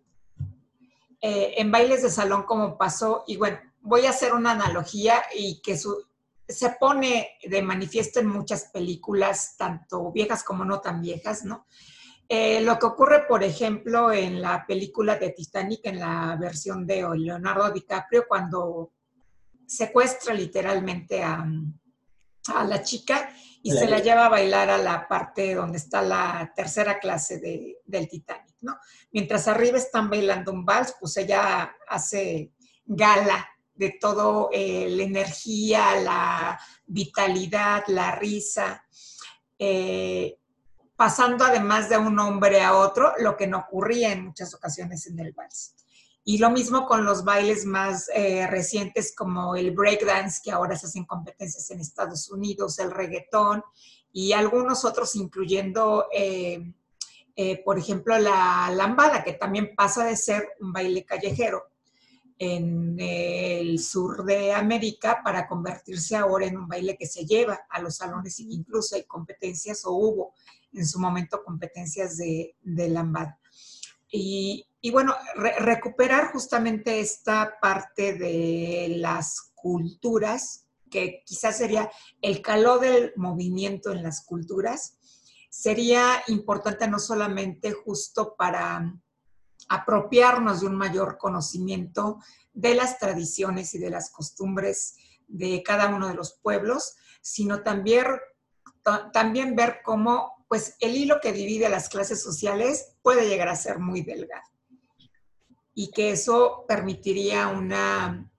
Eh, 1.21 1.55
en 1.57 1.71
bailes 1.71 2.03
de 2.03 2.09
salón 2.09 2.43
como 2.43 2.77
pasó, 2.77 3.23
y 3.27 3.37
bueno, 3.37 3.57
voy 3.81 4.05
a 4.05 4.11
hacer 4.11 4.33
una 4.33 4.51
analogía 4.51 5.23
y 5.35 5.61
que 5.61 5.77
se 5.77 6.69
pone 6.79 7.29
de 7.43 7.61
manifiesto 7.61 8.19
en 8.19 8.27
muchas 8.27 8.65
películas, 8.65 9.55
tanto 9.57 10.11
viejas 10.11 10.43
como 10.43 10.65
no 10.65 10.81
tan 10.81 11.01
viejas, 11.01 11.43
¿no? 11.43 11.65
Eh, 12.27 12.61
lo 12.61 12.79
que 12.79 12.87
ocurre, 12.87 13.25
por 13.27 13.43
ejemplo, 13.43 14.11
en 14.11 14.41
la 14.41 14.65
película 14.65 15.15
de 15.15 15.29
Titanic, 15.29 15.81
en 15.83 15.99
la 15.99 16.35
versión 16.39 16.85
de 16.85 17.07
Leonardo 17.17 17.71
DiCaprio, 17.71 18.25
cuando 18.27 18.93
secuestra 19.67 20.33
literalmente 20.33 21.23
a, 21.23 21.45
a 22.53 22.63
la 22.63 22.81
chica 22.81 23.29
y 23.61 23.71
se 23.71 23.87
la 23.87 23.99
lleva 23.99 24.27
a 24.27 24.29
bailar 24.29 24.69
a 24.69 24.77
la 24.77 25.07
parte 25.07 25.55
donde 25.55 25.79
está 25.79 26.01
la 26.01 26.51
tercera 26.55 26.99
clase 26.99 27.39
de, 27.39 27.79
del 27.83 28.07
Titanic, 28.07 28.55
¿no? 28.61 28.77
Mientras 29.11 29.47
arriba 29.47 29.79
están 29.79 30.07
bailando 30.07 30.51
un 30.51 30.63
vals, 30.63 30.95
pues 30.99 31.17
ella 31.17 31.75
hace 31.87 32.51
gala 32.85 33.47
de 33.73 33.97
todo, 33.99 34.49
eh, 34.53 34.87
la 34.89 35.03
energía, 35.03 35.95
la 35.99 36.59
vitalidad, 36.85 37.83
la 37.87 38.11
risa, 38.11 38.85
eh, 39.57 40.37
pasando 40.95 41.43
además 41.43 41.89
de 41.89 41.97
un 41.97 42.17
hombre 42.19 42.61
a 42.61 42.75
otro, 42.75 43.13
lo 43.19 43.35
que 43.35 43.47
no 43.47 43.59
ocurría 43.59 44.11
en 44.11 44.25
muchas 44.25 44.53
ocasiones 44.53 45.07
en 45.07 45.19
el 45.19 45.33
vals. 45.33 45.75
Y 46.23 46.39
lo 46.39 46.49
mismo 46.49 46.87
con 46.87 47.05
los 47.05 47.23
bailes 47.23 47.65
más 47.65 48.09
eh, 48.13 48.47
recientes 48.47 49.13
como 49.15 49.55
el 49.55 49.71
breakdance, 49.71 50.41
que 50.43 50.51
ahora 50.51 50.75
se 50.75 50.87
hacen 50.87 51.05
competencias 51.05 51.69
en 51.69 51.79
Estados 51.79 52.31
Unidos, 52.31 52.79
el 52.79 52.91
reggaetón 52.91 53.63
y 54.11 54.33
algunos 54.33 54.85
otros, 54.85 55.15
incluyendo, 55.15 56.07
eh, 56.11 56.73
eh, 57.35 57.61
por 57.63 57.77
ejemplo, 57.77 58.17
la 58.17 58.71
lambada, 58.73 59.23
que 59.23 59.33
también 59.33 59.75
pasa 59.75 60.05
de 60.05 60.15
ser 60.15 60.49
un 60.61 60.73
baile 60.73 61.05
callejero 61.05 61.65
en 62.37 62.97
el 62.99 63.79
sur 63.79 64.25
de 64.25 64.51
América 64.51 65.21
para 65.23 65.47
convertirse 65.47 66.15
ahora 66.15 66.45
en 66.45 66.57
un 66.57 66.67
baile 66.67 66.97
que 66.97 67.05
se 67.05 67.25
lleva 67.25 67.65
a 67.69 67.81
los 67.81 67.95
salones 67.95 68.39
incluso 68.41 68.95
hay 68.95 69.03
competencias 69.03 69.85
o 69.85 69.91
hubo 69.91 70.33
en 70.75 70.85
su 70.85 70.99
momento 70.99 71.43
competencias 71.43 72.17
de, 72.17 72.55
de. 72.61 73.07
Y, 74.11 74.67
y 74.81 74.91
bueno, 74.91 75.15
recuperar 75.59 76.31
justamente 76.31 76.99
esta 76.99 77.57
parte 77.59 78.13
de 78.13 78.95
las 78.97 79.51
culturas, 79.55 80.67
que 80.91 81.23
quizás 81.25 81.57
sería 81.57 81.89
el 82.21 82.41
calor 82.41 82.79
del 82.79 83.13
movimiento 83.15 83.91
en 83.91 84.03
las 84.03 84.23
culturas, 84.23 84.97
sería 85.49 86.21
importante 86.27 86.87
no 86.87 86.99
solamente 86.99 87.71
justo 87.71 88.35
para 88.37 88.93
apropiarnos 89.69 90.61
de 90.61 90.67
un 90.67 90.75
mayor 90.75 91.17
conocimiento 91.17 92.19
de 92.53 92.75
las 92.75 92.99
tradiciones 92.99 93.73
y 93.73 93.79
de 93.79 93.89
las 93.89 94.11
costumbres 94.11 94.95
de 95.27 95.63
cada 95.63 95.87
uno 95.87 96.07
de 96.07 96.13
los 96.13 96.33
pueblos, 96.33 96.95
sino 97.21 97.63
también, 97.63 98.05
también 99.11 99.55
ver 99.55 99.79
cómo 99.83 100.34
pues, 100.47 100.75
el 100.79 100.95
hilo 100.95 101.19
que 101.21 101.33
divide 101.33 101.65
a 101.65 101.69
las 101.69 101.89
clases 101.89 102.21
sociales 102.21 102.97
puede 103.01 103.27
llegar 103.27 103.49
a 103.49 103.55
ser 103.55 103.79
muy 103.79 104.01
delgado 104.01 104.43
y 105.73 105.91
que 105.91 106.11
eso 106.11 106.65
permitiría 106.67 107.49
una, 107.49 108.31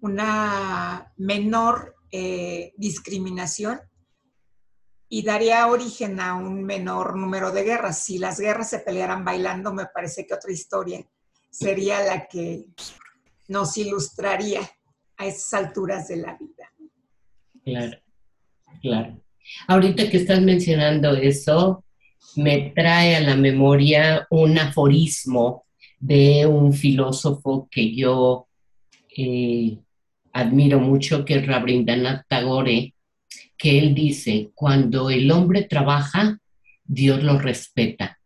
una 0.00 1.12
menor 1.16 1.96
eh, 2.12 2.72
discriminación 2.76 3.80
y 5.08 5.22
daría 5.22 5.66
origen 5.66 6.20
a 6.20 6.34
un 6.34 6.64
menor 6.64 7.16
número 7.16 7.50
de 7.50 7.64
guerras. 7.64 7.98
Si 8.04 8.18
las 8.18 8.38
guerras 8.40 8.70
se 8.70 8.78
pelearan 8.78 9.24
bailando, 9.24 9.72
me 9.72 9.86
parece 9.86 10.26
que 10.26 10.34
otra 10.34 10.52
historia 10.52 11.04
sería 11.50 12.04
la 12.04 12.26
que 12.26 12.68
nos 13.48 13.76
ilustraría 13.76 14.60
a 15.16 15.26
esas 15.26 15.54
alturas 15.54 16.08
de 16.08 16.16
la 16.16 16.36
vida. 16.36 16.72
Claro, 17.64 17.98
claro. 18.80 19.25
Ahorita 19.66 20.08
que 20.08 20.18
estás 20.18 20.40
mencionando 20.40 21.14
eso, 21.14 21.84
me 22.36 22.72
trae 22.74 23.16
a 23.16 23.20
la 23.20 23.36
memoria 23.36 24.26
un 24.30 24.58
aforismo 24.58 25.64
de 25.98 26.46
un 26.46 26.72
filósofo 26.72 27.68
que 27.70 27.94
yo 27.94 28.48
eh, 29.16 29.78
admiro 30.32 30.78
mucho, 30.80 31.24
que 31.24 31.36
es 31.36 31.46
Rabindranath 31.46 32.26
Tagore, 32.28 32.94
que 33.56 33.78
él 33.78 33.94
dice, 33.94 34.50
cuando 34.54 35.08
el 35.08 35.30
hombre 35.30 35.62
trabaja, 35.62 36.38
Dios 36.84 37.22
lo 37.22 37.38
respeta, 37.38 38.18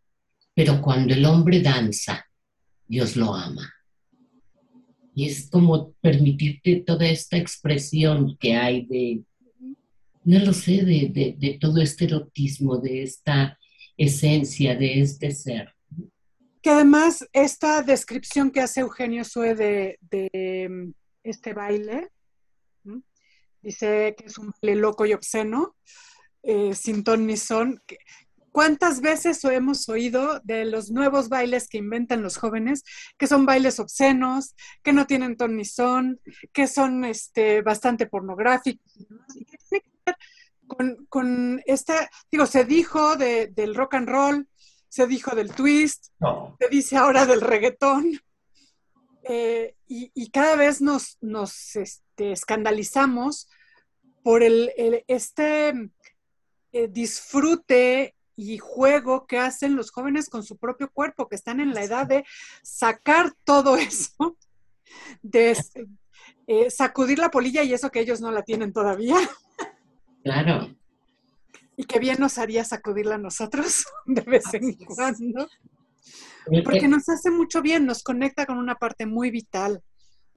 pero 0.53 0.81
cuando 0.81 1.13
el 1.13 1.25
hombre 1.25 1.61
danza, 1.61 2.25
Dios 2.85 3.15
lo 3.15 3.33
ama. 3.33 3.73
Y 5.15 5.25
es 5.25 5.49
como 5.49 5.93
permitirte 6.01 6.83
toda 6.85 7.07
esta 7.07 7.37
expresión 7.37 8.37
que 8.37 8.55
hay 8.55 8.85
de, 8.85 9.21
no 10.23 10.39
lo 10.39 10.53
sé, 10.53 10.83
de, 10.83 11.57
todo 11.59 11.81
este 11.81 12.05
erotismo, 12.05 12.77
de 12.77 13.03
esta 13.03 13.57
esencia, 13.97 14.75
de 14.75 15.01
este 15.01 15.31
ser. 15.31 15.73
Que 16.61 16.69
además 16.69 17.25
esta 17.33 17.81
descripción 17.81 18.51
que 18.51 18.61
hace 18.61 18.81
Eugenio 18.81 19.23
Sue 19.23 19.55
de, 19.55 19.97
mm, 20.69 20.91
este 21.23 21.53
baile, 21.53 22.09
dice 23.61 24.15
que 24.17 24.25
es 24.25 24.37
un 24.37 24.51
baile 24.61 24.79
loco 24.79 25.05
y 25.05 25.13
obsceno, 25.13 25.75
eh, 26.43 26.73
sin 26.73 27.03
ton 27.03 27.25
ni 27.27 27.37
son. 27.37 27.81
¿Cuántas 28.51 28.99
veces 28.99 29.43
hemos 29.45 29.87
oído 29.87 30.41
de 30.43 30.65
los 30.65 30.91
nuevos 30.91 31.29
bailes 31.29 31.69
que 31.69 31.77
inventan 31.77 32.21
los 32.21 32.37
jóvenes, 32.37 32.83
que 33.17 33.27
son 33.27 33.45
bailes 33.45 33.79
obscenos, 33.79 34.55
que 34.83 34.91
no 34.91 35.07
tienen 35.07 35.37
ton 35.37 35.55
ni 35.55 35.63
son, 35.63 36.19
que 36.51 36.67
son 36.67 37.05
este, 37.05 37.61
bastante 37.61 38.07
pornográficos? 38.07 38.83
Con, 40.75 41.05
con 41.09 41.61
esta, 41.65 42.09
digo, 42.31 42.45
se 42.45 42.63
dijo 42.63 43.17
del 43.17 43.75
rock 43.75 43.95
and 43.95 44.09
roll, 44.09 44.47
se 44.87 45.05
dijo 45.05 45.35
del 45.35 45.53
twist, 45.53 46.07
se 46.59 46.69
dice 46.69 46.97
ahora 46.97 47.25
del 47.25 47.41
reggaetón. 47.41 48.19
Eh, 49.23 49.75
y, 49.87 50.31
cada 50.31 50.55
vez 50.55 50.81
nos, 50.81 51.17
nos 51.21 51.75
este, 51.75 52.31
escandalizamos 52.31 53.49
por 54.23 54.41
el, 54.41 54.71
este 55.07 55.91
eh, 56.71 56.87
disfrute 56.87 58.15
y 58.35 58.57
juego 58.57 59.27
que 59.27 59.37
hacen 59.37 59.75
los 59.75 59.91
jóvenes 59.91 60.29
con 60.29 60.43
su 60.43 60.57
propio 60.57 60.89
cuerpo, 60.89 61.27
que 61.27 61.35
están 61.35 61.59
en 61.59 61.73
la 61.73 61.83
edad 61.83 62.07
de 62.07 62.25
sacar 62.63 63.33
todo 63.43 63.75
eso, 63.77 64.37
de 65.21 65.57
eh, 66.47 66.71
sacudir 66.71 67.19
la 67.19 67.29
polilla 67.29 67.63
y 67.63 67.73
eso 67.73 67.91
que 67.91 67.99
ellos 67.99 68.21
no 68.21 68.31
la 68.31 68.43
tienen 68.43 68.71
todavía. 68.71 69.17
Claro. 70.23 70.75
Y 71.77 71.85
que 71.85 71.99
bien 71.99 72.17
nos 72.19 72.37
haría 72.37 72.63
sacudirla 72.63 73.15
a 73.15 73.19
nosotros 73.19 73.85
de 74.05 74.21
vez 74.21 74.53
en 74.53 74.73
cuando. 74.73 75.47
Porque 76.63 76.87
nos 76.87 77.07
hace 77.07 77.29
mucho 77.29 77.61
bien, 77.61 77.85
nos 77.85 78.03
conecta 78.03 78.45
con 78.45 78.57
una 78.57 78.75
parte 78.75 79.05
muy 79.05 79.29
vital. 79.29 79.81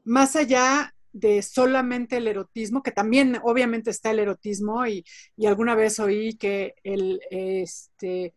Más 0.05 0.37
allá 0.37 0.95
de 1.13 1.43
solamente 1.43 2.17
el 2.17 2.29
erotismo, 2.29 2.83
que 2.83 2.91
también 2.91 3.39
obviamente 3.45 3.91
está 3.91 4.11
el 4.11 4.19
erotismo 4.19 4.87
y, 4.87 5.05
alguna 5.47 5.75
vez 5.75 5.99
oí 6.01 6.37
que 6.37 6.75
el, 6.83 7.21
este, 7.31 8.35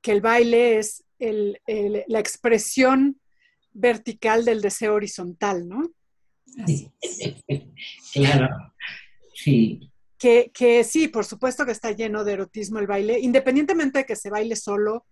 que 0.00 0.12
el 0.12 0.20
baile 0.20 0.78
es 0.78 1.04
la 1.18 2.20
expresión 2.20 3.20
vertical 3.72 4.44
del 4.44 4.62
deseo 4.62 4.94
horizontal, 4.94 5.68
¿no? 5.68 5.90
Claro, 8.12 8.48
sí. 9.34 9.92
Que, 10.26 10.50
que, 10.52 10.82
sí, 10.82 11.06
por 11.06 11.24
supuesto 11.24 11.64
que 11.64 11.70
está 11.70 11.92
lleno 11.92 12.24
de 12.24 12.32
erotismo 12.32 12.80
el 12.80 12.88
baile, 12.88 13.20
independientemente 13.20 14.00
de 14.00 14.06
que 14.06 14.16
se 14.16 14.28
baile 14.28 14.56
solo 14.56 15.06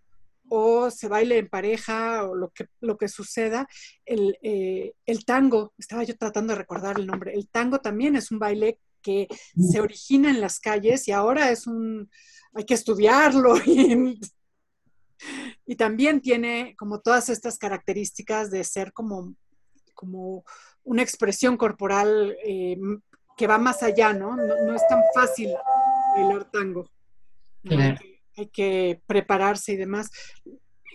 o 0.48 0.90
se 0.90 1.06
baile 1.06 1.38
en 1.38 1.48
pareja 1.48 2.24
o 2.24 2.34
lo 2.34 2.50
que, 2.50 2.66
lo 2.80 2.98
que 2.98 3.06
suceda, 3.06 3.68
eh, 4.06 4.92
el, 5.06 5.24
tango, 5.24 5.72
estaba 5.78 6.02
yo 6.02 6.16
tratando 6.16 6.52
de 6.52 6.58
recordar 6.58 6.98
el 6.98 7.06
nombre, 7.06 7.32
el 7.32 7.48
tango 7.48 7.78
también 7.78 8.16
es 8.16 8.32
un 8.32 8.40
baile 8.40 8.80
que 9.02 9.28
se 9.56 9.80
origina 9.80 10.30
en 10.30 10.40
las 10.40 10.58
calles 10.58 11.06
y 11.06 11.12
ahora 11.12 11.52
es 11.52 11.68
un, 11.68 12.10
hay 12.52 12.64
que 12.64 12.74
estudiarlo 12.74 13.54
y, 13.66 14.18
también 15.76 16.22
tiene 16.22 16.74
como 16.76 16.98
todas 17.02 17.28
estas 17.28 17.56
características 17.56 18.50
de 18.50 18.64
ser 18.64 18.92
como, 18.92 19.36
como 19.94 20.44
una 20.82 21.02
expresión 21.02 21.56
corporal 21.56 22.36
eh, 22.44 22.76
que 23.36 23.46
va 23.46 23.58
más 23.58 23.82
allá, 23.82 24.12
¿no? 24.12 24.36
¿no? 24.36 24.74
es 24.74 24.86
tan 24.88 25.02
fácil 25.14 25.50
bailar 26.16 26.44
tango 26.50 26.88
hay 28.36 28.46
que 28.48 29.00
prepararse 29.06 29.72
y 29.72 29.76
demás. 29.76 30.10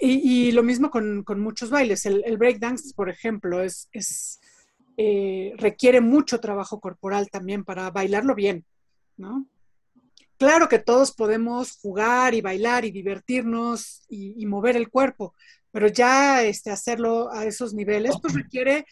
Y, 0.02 0.54
lo 0.54 0.64
mismo 0.64 0.90
con, 0.90 1.26
muchos 1.42 1.70
bailes. 1.70 2.06
El, 2.06 2.24
el 2.26 2.38
breakdance, 2.38 2.94
por 2.96 3.10
ejemplo, 3.10 3.62
es, 3.62 4.40
eh, 4.96 5.54
requiere 5.58 6.00
mucho 6.00 6.40
trabajo 6.40 6.80
corporal 6.80 7.30
también 7.30 7.66
para 7.66 7.92
bailarlo 7.92 8.34
bien, 8.34 8.66
¿no? 9.18 9.46
Claro 10.38 10.70
que 10.70 10.80
todos 10.80 11.12
podemos 11.12 11.78
jugar 11.82 12.34
y 12.34 12.40
bailar 12.40 12.86
y 12.86 12.92
divertirnos 12.92 14.06
y, 14.08 14.46
mover 14.46 14.78
el 14.78 14.90
cuerpo, 14.90 15.36
pero 15.70 15.88
ya 15.88 16.44
este, 16.44 16.72
hacerlo 16.72 17.30
a 17.30 17.44
esos 17.44 17.74
niveles, 17.74 18.16
pues 18.22 18.34
requiere 18.36 18.86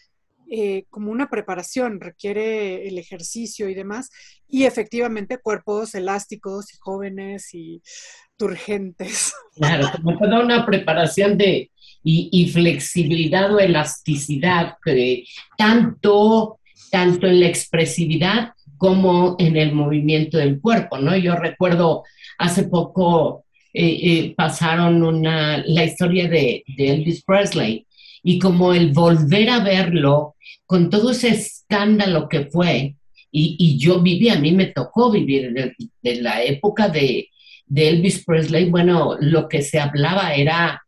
eh, 0.50 0.84
como 0.90 1.10
una 1.10 1.28
preparación, 1.28 2.00
requiere 2.00 2.88
el 2.88 2.98
ejercicio 2.98 3.68
y 3.68 3.74
demás, 3.74 4.10
y 4.48 4.64
efectivamente 4.64 5.38
cuerpos 5.38 5.94
elásticos 5.94 6.72
y 6.72 6.76
jóvenes 6.78 7.54
y 7.54 7.82
turgentes. 8.36 9.32
Claro, 9.56 9.88
como 9.96 10.16
toda 10.16 10.40
una 10.40 10.64
preparación 10.64 11.36
de, 11.36 11.72
y, 12.04 12.48
flexibilidad 12.52 13.52
o 13.52 13.58
elasticidad, 13.58 14.76
tanto, 15.56 16.60
tanto 16.92 17.26
en 17.26 17.40
la 17.40 17.48
expresividad 17.48 18.52
como 18.76 19.34
en 19.40 19.56
el 19.56 19.72
movimiento 19.72 20.38
del 20.38 20.60
cuerpo, 20.60 20.98
¿no? 20.98 21.16
Yo 21.16 21.34
recuerdo 21.34 22.04
hace 22.38 22.64
poco 22.64 23.44
eh, 23.74 23.98
eh, 24.02 24.34
pasaron 24.36 25.02
una, 25.02 25.58
la 25.66 25.84
historia 25.84 26.28
de, 26.28 26.64
Elvis 26.78 27.22
Presley 27.24 27.86
y 28.22 28.38
como 28.38 28.74
el 28.74 28.92
volver 28.92 29.50
a 29.50 29.60
verlo 29.60 30.36
con 30.66 30.90
todo 30.90 31.10
ese 31.10 31.30
escándalo 31.30 32.28
que 32.28 32.46
fue, 32.46 32.94
y, 33.30 33.78
yo 33.78 34.00
viví, 34.00 34.30
a 34.30 34.38
mí 34.38 34.52
me 34.52 34.66
tocó 34.66 35.10
vivir 35.10 35.52
de 36.02 36.14
la 36.22 36.42
época 36.42 36.88
de, 36.88 37.28
Elvis 37.74 38.24
Presley, 38.24 38.70
bueno, 38.70 39.16
lo 39.20 39.46
que 39.48 39.60
se 39.60 39.78
hablaba 39.78 40.34
era, 40.34 40.82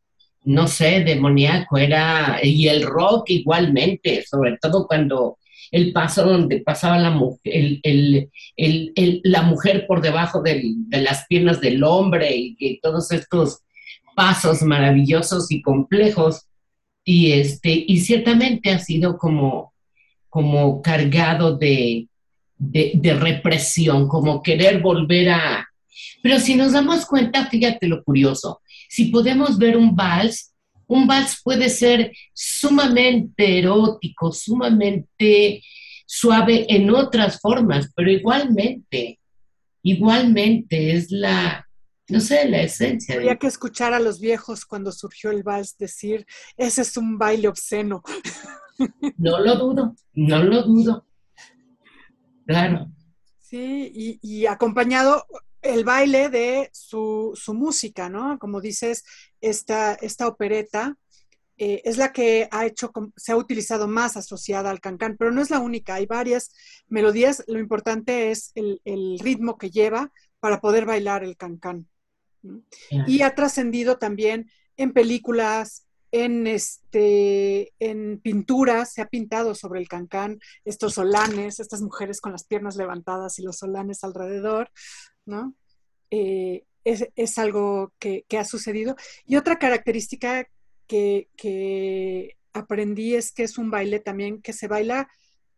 no 0.44 0.66
sé, 0.66 1.04
demoníaco, 1.04 1.76
era, 1.76 2.40
y 2.42 2.68
el 2.68 2.82
rock 2.82 3.28
igualmente, 3.30 4.24
sobre 4.28 4.56
todo 4.56 4.86
cuando 4.86 5.36
el 5.70 5.92
paso 5.92 6.24
donde 6.24 6.60
pasaba 6.60 6.98
la 6.98 7.10
mujer, 7.10 7.80
la 8.56 9.42
mujer 9.42 9.86
por 9.86 10.00
debajo 10.00 10.42
de 10.42 10.62
las 10.90 11.26
piernas 11.26 11.60
del 11.60 11.84
hombre 11.84 12.30
y, 12.34 12.80
todos 12.80 13.12
estos 13.12 13.60
pasos 14.16 14.62
maravillosos 14.62 15.50
y 15.50 15.62
complejos. 15.62 16.46
Y, 17.12 17.32
este, 17.32 17.84
y 17.88 17.98
ciertamente 17.98 18.70
ha 18.70 18.78
sido 18.78 19.18
como, 19.18 19.72
como 20.28 20.80
cargado 20.80 21.56
de, 21.56 22.06
de 22.56 23.14
represión, 23.14 24.06
como 24.06 24.40
querer 24.44 24.80
volver 24.80 25.30
a, 25.30 25.68
pero 26.22 26.38
si 26.38 26.54
nos 26.54 26.72
damos 26.72 27.06
cuenta, 27.06 27.46
fíjate 27.46 27.88
lo 27.88 28.04
curioso, 28.04 28.60
si 28.88 29.06
podemos 29.06 29.58
ver 29.58 29.76
un 29.76 29.96
vals, 29.96 30.52
un 30.86 31.08
vals 31.08 31.40
puede 31.42 31.68
ser 31.68 32.12
sumamente 32.32 33.58
erótico, 33.58 34.30
sumamente 34.30 35.64
suave 36.06 36.66
en 36.68 36.90
otras 36.90 37.40
formas, 37.40 37.90
pero 37.96 38.08
igualmente, 38.10 39.18
igualmente 39.82 40.92
es 40.92 41.10
la, 41.10 41.66
no 42.10 42.20
sé, 42.20 42.48
la 42.48 42.62
esencia. 42.62 43.16
Había 43.16 43.36
que 43.36 43.46
escuchar 43.46 43.94
a 43.94 44.00
los 44.00 44.20
viejos 44.20 44.64
cuando 44.64 44.92
surgió 44.92 45.30
el 45.30 45.42
vals 45.42 45.76
decir, 45.78 46.26
ese 46.56 46.82
es 46.82 46.96
un 46.96 47.18
baile 47.18 47.48
obsceno. 47.48 48.02
No 49.18 49.38
lo 49.38 49.56
dudo, 49.56 49.94
no 50.14 50.42
lo 50.42 50.62
dudo. 50.62 51.06
Claro. 52.46 52.90
Sí, 53.40 53.92
y, 53.94 54.18
y 54.22 54.46
acompañado, 54.46 55.26
el 55.62 55.84
baile 55.84 56.28
de 56.28 56.70
su, 56.72 57.34
música, 57.54 58.08
¿no? 58.08 58.38
Como 58.38 58.60
dices, 58.60 59.04
esta, 59.40 59.94
esta 59.94 60.26
opereta 60.26 60.96
eh, 61.58 61.82
es 61.84 61.98
la 61.98 62.12
que 62.12 62.48
ha 62.50 62.64
hecho, 62.64 62.90
se 63.16 63.32
ha 63.32 63.36
utilizado 63.36 63.86
más 63.86 64.16
asociada 64.16 64.70
al 64.70 64.80
cancán, 64.80 65.16
pero 65.18 65.30
no 65.30 65.42
es 65.42 65.50
la 65.50 65.60
única, 65.60 65.94
hay 65.94 66.06
varias 66.06 66.52
melodías, 66.88 67.44
lo 67.46 67.58
importante 67.58 68.30
es 68.30 68.52
el, 68.54 69.18
ritmo 69.20 69.58
que 69.58 69.70
lleva 69.70 70.10
para 70.40 70.60
poder 70.60 70.86
bailar 70.86 71.22
el 71.22 71.36
cancán. 71.36 71.86
Y 73.06 73.22
ha 73.22 73.34
trascendido 73.34 73.98
también 73.98 74.50
en 74.76 74.92
películas, 74.92 75.86
en, 76.12 76.46
este, 76.46 77.72
en 77.78 78.20
pinturas, 78.20 78.92
se 78.92 79.02
ha 79.02 79.08
pintado 79.08 79.54
sobre 79.54 79.80
el 79.80 79.88
cancán 79.88 80.40
estos 80.64 80.94
solanes, 80.94 81.60
estas 81.60 81.82
mujeres 81.82 82.20
con 82.20 82.32
las 82.32 82.44
piernas 82.44 82.76
levantadas 82.76 83.38
y 83.38 83.42
los 83.42 83.58
solanes 83.58 84.02
alrededor, 84.02 84.70
¿no? 85.24 85.54
Eh, 86.10 86.64
es, 86.84 87.38
algo 87.38 87.92
que, 87.98 88.24
ha 88.38 88.44
sucedido. 88.44 88.96
Y 89.26 89.36
otra 89.36 89.58
característica 89.58 90.48
que, 90.86 92.36
aprendí 92.52 93.14
es 93.14 93.32
que 93.32 93.44
es 93.44 93.58
un 93.58 93.70
baile 93.70 94.00
también 94.00 94.42
que 94.42 94.52
se 94.52 94.66
baila 94.66 95.08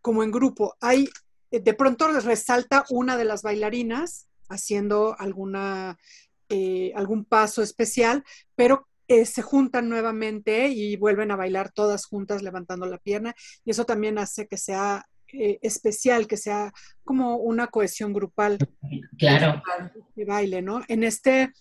como 0.00 0.22
en 0.22 0.30
grupo. 0.30 0.76
Hay, 0.80 1.08
de 1.50 1.74
pronto 1.74 2.08
resalta 2.08 2.84
una 2.90 3.16
de 3.16 3.24
las 3.24 3.42
bailarinas 3.42 4.28
haciendo 4.48 5.16
alguna, 5.18 5.98
eh, 6.48 6.92
algún 6.94 7.24
paso 7.24 7.62
especial, 7.62 8.24
pero 8.54 8.88
eh, 9.08 9.26
se 9.26 9.42
juntan 9.42 9.88
nuevamente 9.88 10.68
y 10.68 10.96
vuelven 10.96 11.30
a 11.30 11.36
bailar 11.36 11.72
todas 11.72 12.06
juntas 12.06 12.42
levantando 12.42 12.86
la 12.86 12.98
pierna 12.98 13.34
y 13.64 13.70
eso 13.70 13.84
también 13.84 14.18
hace 14.18 14.46
que 14.46 14.56
sea 14.56 15.04
eh, 15.34 15.58
especial, 15.62 16.26
que 16.26 16.36
sea 16.36 16.72
como 17.04 17.36
una 17.36 17.66
cohesión 17.68 18.12
grupal. 18.12 18.58
Claro. 19.18 19.62
De 20.14 20.24
baile, 20.26 20.60
¿no? 20.60 20.82
En 20.88 21.04
este, 21.04 21.52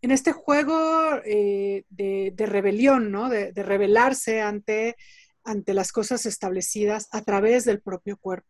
en 0.00 0.12
este 0.12 0.30
juego 0.30 1.20
eh, 1.24 1.84
de, 1.88 2.32
rebelión, 2.38 3.10
¿no? 3.10 3.28
De, 3.28 3.52
rebelarse 3.52 4.42
ante, 4.42 4.96
ante 5.42 5.74
las 5.74 5.90
cosas 5.90 6.24
establecidas 6.24 7.08
a 7.10 7.22
través 7.22 7.64
del 7.64 7.80
propio 7.80 8.16
cuerpo. 8.16 8.48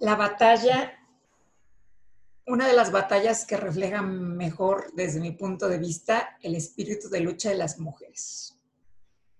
La 0.00 0.16
batalla, 0.16 0.98
una 2.46 2.66
de 2.66 2.74
las 2.74 2.90
batallas 2.90 3.44
que 3.44 3.56
refleja 3.56 4.02
mejor 4.02 4.92
desde 4.94 5.20
mi 5.20 5.32
punto 5.32 5.68
de 5.68 5.78
vista 5.78 6.36
el 6.42 6.54
espíritu 6.54 7.08
de 7.08 7.20
lucha 7.20 7.50
de 7.50 7.56
las 7.56 7.78
mujeres, 7.78 8.58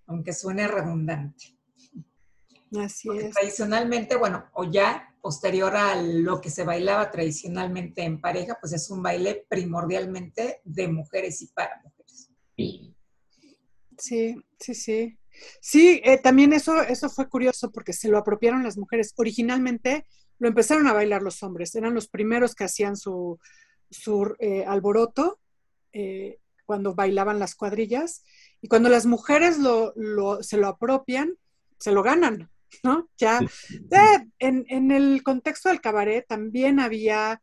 aunque 0.07 0.33
suene 0.33 0.69
redundante. 0.69 1.57
Así 2.79 3.09
es. 3.11 3.35
Tradicionalmente, 3.35 4.17
bueno, 4.17 4.47
o 4.55 4.65
ya 4.65 5.15
posterior 5.21 5.77
a 5.77 6.01
lo 6.01 6.41
que 6.41 6.51
se 6.51 6.65
bailaba 6.65 7.11
tradicionalmente 7.11 8.03
en 8.03 8.21
pareja, 8.21 8.59
pues 8.61 8.73
es 8.73 8.91
un 8.91 9.03
baile 9.03 9.47
primordialmente 9.49 10.61
de 10.65 10.89
mujeres 10.89 11.43
y 11.43 11.49
para 11.49 11.81
mujeres. 11.83 12.31
Sí, 13.99 14.37
sí, 14.59 14.75
sí. 14.75 15.19
Sí, 15.61 16.01
eh, 16.05 16.19
también 16.19 16.53
eso, 16.53 16.83
eso 16.83 17.09
fue 17.09 17.29
curioso 17.29 17.71
porque 17.71 17.93
se 17.93 18.09
lo 18.09 18.19
apropiaron 18.19 18.65
las 18.65 18.77
mujeres. 18.77 19.15
Originalmente 19.17 20.07
lo 20.43 20.49
empezaron 20.49 20.89
a 20.89 20.93
bailar 20.93 21.23
los 21.23 21.45
hombres, 21.45 21.73
eran 21.77 21.95
los 21.95 22.09
primeros 22.09 22.57
que 22.57 22.65
hacían 22.65 22.97
su, 22.97 23.39
su 23.91 24.35
eh, 24.41 24.65
alboroto 24.65 25.39
eh, 25.93 26.41
cuando 26.67 26.97
bailaban 26.97 27.39
las 27.39 27.55
cuadrillas 27.55 28.25
y 28.61 28.67
cuando 28.67 28.89
las 28.89 29.07
mujeres 29.07 29.59
lo, 29.59 29.95
se 30.43 30.57
lo 30.57 30.67
apropian, 30.67 31.37
se 31.79 31.93
lo 31.93 32.03
ganan. 32.03 32.51
¿no? 32.83 33.09
Ya 33.17 33.39
eh, 33.39 34.27
en, 34.41 34.91
el 34.91 35.23
contexto 35.23 35.69
del 35.69 35.81
cabaret 35.81 36.27
también 36.27 36.81
había 36.81 37.41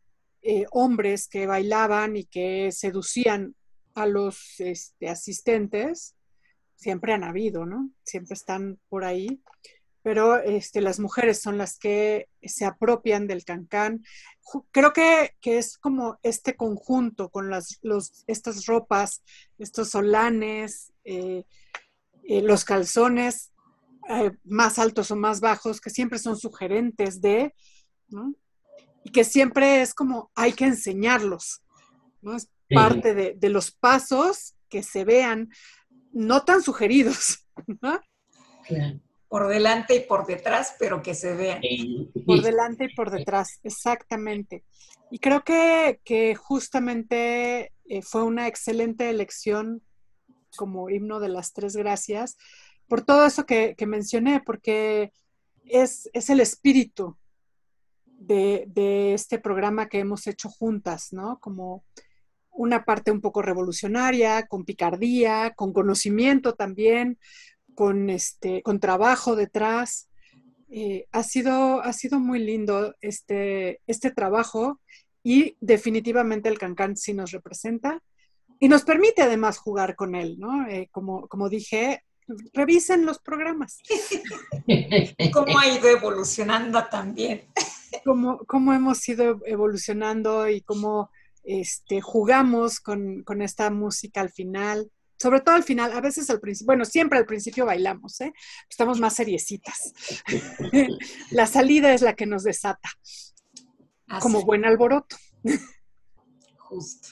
hombres 0.72 1.30
que 1.30 1.48
bailaban 1.48 2.18
y 2.18 2.26
que 2.26 2.74
seducían 2.74 3.56
a 3.96 4.08
los 4.08 4.60
este, 4.60 5.08
asistentes, 5.08 6.16
siempre 6.76 7.14
han 7.14 7.24
habido, 7.24 7.66
¿no? 7.66 7.92
Siempre 8.04 8.34
están 8.34 8.78
por 8.90 9.06
ahí, 9.06 9.42
pero 10.02 10.38
este, 10.38 10.82
las 10.82 11.00
mujeres 11.00 11.42
son 11.42 11.58
las 11.58 11.78
que 11.78 12.30
se 12.42 12.66
apropian 12.66 13.28
del 13.28 13.44
cancán. 13.44 14.04
Creo 14.72 14.94
que, 14.94 15.36
es 15.42 15.78
como 15.78 16.18
este 16.24 16.56
conjunto 16.56 17.30
con 17.30 17.50
las, 17.50 17.80
los, 17.82 18.24
estas 18.28 18.66
ropas, 18.66 19.24
estos 19.58 19.90
solanes, 19.90 20.94
eh, 21.04 21.44
los 22.24 22.66
calzones, 22.66 23.52
eh, 24.10 24.32
más 24.44 24.80
altos 24.80 25.12
o 25.12 25.16
más 25.16 25.40
bajos, 25.40 25.82
que 25.82 25.90
siempre 25.90 26.18
son 26.18 26.38
sugerentes 26.38 27.22
de, 27.22 27.54
¿no? 28.08 28.34
Y 29.04 29.12
que 29.12 29.24
siempre 29.24 29.82
es 29.82 29.94
como 29.94 30.32
hay 30.34 30.54
que 30.54 30.66
enseñarlos, 30.66 31.62
¿no? 32.22 32.36
Es 32.36 32.50
parte 32.70 33.14
de, 33.14 33.50
los 33.50 33.72
pasos 33.72 34.56
que 34.70 34.84
se 34.84 35.04
vean 35.04 35.50
no 36.12 36.44
tan 36.44 36.62
sugeridos, 36.62 37.48
¿no? 37.82 38.00
Por 39.30 39.48
delante 39.48 39.96
y 39.96 40.00
por 40.02 40.26
detrás, 40.26 40.76
pero 40.78 41.02
que 41.02 41.14
se 41.14 41.36
vean. 41.36 41.62
Por 42.26 42.42
delante 42.42 42.86
y 42.86 42.96
por 42.96 43.12
detrás, 43.12 43.60
exactamente. 43.64 44.64
Y 45.12 45.20
creo 45.20 45.44
que, 45.44 46.02
que 46.04 46.36
justamente 46.36 47.72
eh, 47.88 48.02
fue 48.02 48.24
una 48.24 48.48
excelente 48.48 49.10
elección 49.10 49.82
como 50.56 50.90
himno 50.90 51.20
de 51.20 51.30
las 51.30 51.54
tres 51.54 51.76
gracias, 51.76 52.38
por 52.88 53.04
todo 53.04 53.26
eso 53.26 53.46
que, 53.46 53.76
mencioné, 53.88 54.42
porque 54.44 55.14
es, 55.66 56.10
el 56.14 56.40
espíritu 56.40 57.18
de, 58.06 59.14
este 59.14 59.40
programa 59.40 59.88
que 59.88 60.00
hemos 60.00 60.26
hecho 60.28 60.50
juntas, 60.50 61.14
¿no? 61.14 61.40
Como 61.40 61.84
una 62.52 62.84
parte 62.84 63.12
un 63.12 63.22
poco 63.22 63.42
revolucionaria, 63.42 64.48
con 64.48 64.66
picardía, 64.66 65.54
con 65.56 65.72
conocimiento 65.72 66.56
también, 66.56 67.20
con, 67.80 68.10
este, 68.10 68.62
con 68.62 68.82
trabajo 68.82 69.38
detrás. 69.38 70.10
Eh, 70.70 71.08
ha, 71.14 71.24
sido, 71.24 71.82
ha 71.82 71.94
sido 71.94 72.20
muy 72.20 72.40
lindo 72.40 72.94
este, 73.00 73.80
este 73.88 74.12
trabajo 74.12 74.82
y 75.24 75.56
definitivamente 75.62 76.50
el 76.50 76.60
Cancán 76.60 76.98
sí 76.98 77.14
nos 77.14 77.32
representa 77.32 78.04
y 78.60 78.68
nos 78.68 78.84
permite 78.84 79.22
además 79.22 79.60
jugar 79.60 79.96
con 79.96 80.14
él, 80.14 80.36
¿no? 80.38 80.68
Eh, 80.68 80.90
como, 80.92 81.26
como 81.30 81.48
dije, 81.48 82.04
revisen 82.52 83.06
los 83.06 83.20
programas. 83.20 83.80
¿Cómo 85.34 85.58
ha 85.58 85.68
ido 85.70 85.88
evolucionando 85.88 86.84
también? 86.92 87.46
¿Cómo, 88.04 88.40
cómo 88.40 88.74
hemos 88.74 89.08
ido 89.08 89.40
evolucionando 89.46 90.50
y 90.50 90.60
cómo 90.60 91.12
este, 91.46 92.02
jugamos 92.02 92.82
con, 92.82 93.24
esta 93.42 93.70
música 93.70 94.20
al 94.20 94.32
final? 94.32 94.92
Sobre 95.22 95.42
todo 95.42 95.56
al 95.56 95.64
final, 95.64 95.92
a 95.92 96.00
veces 96.00 96.30
al 96.30 96.40
principio, 96.40 96.68
bueno, 96.68 96.86
siempre 96.86 97.20
al 97.20 97.26
principio 97.26 97.66
bailamos, 97.66 98.22
¿eh? 98.22 98.32
Estamos 98.70 99.00
más 99.00 99.16
seriecitas. 99.16 99.94
la 101.32 101.46
salida 101.46 101.94
es 101.94 102.02
la 102.02 102.14
que 102.16 102.26
nos 102.26 102.44
desata, 102.44 102.90
como 104.22 104.46
buen 104.46 104.64
alboroto. 104.66 105.18
Justo. 106.58 107.10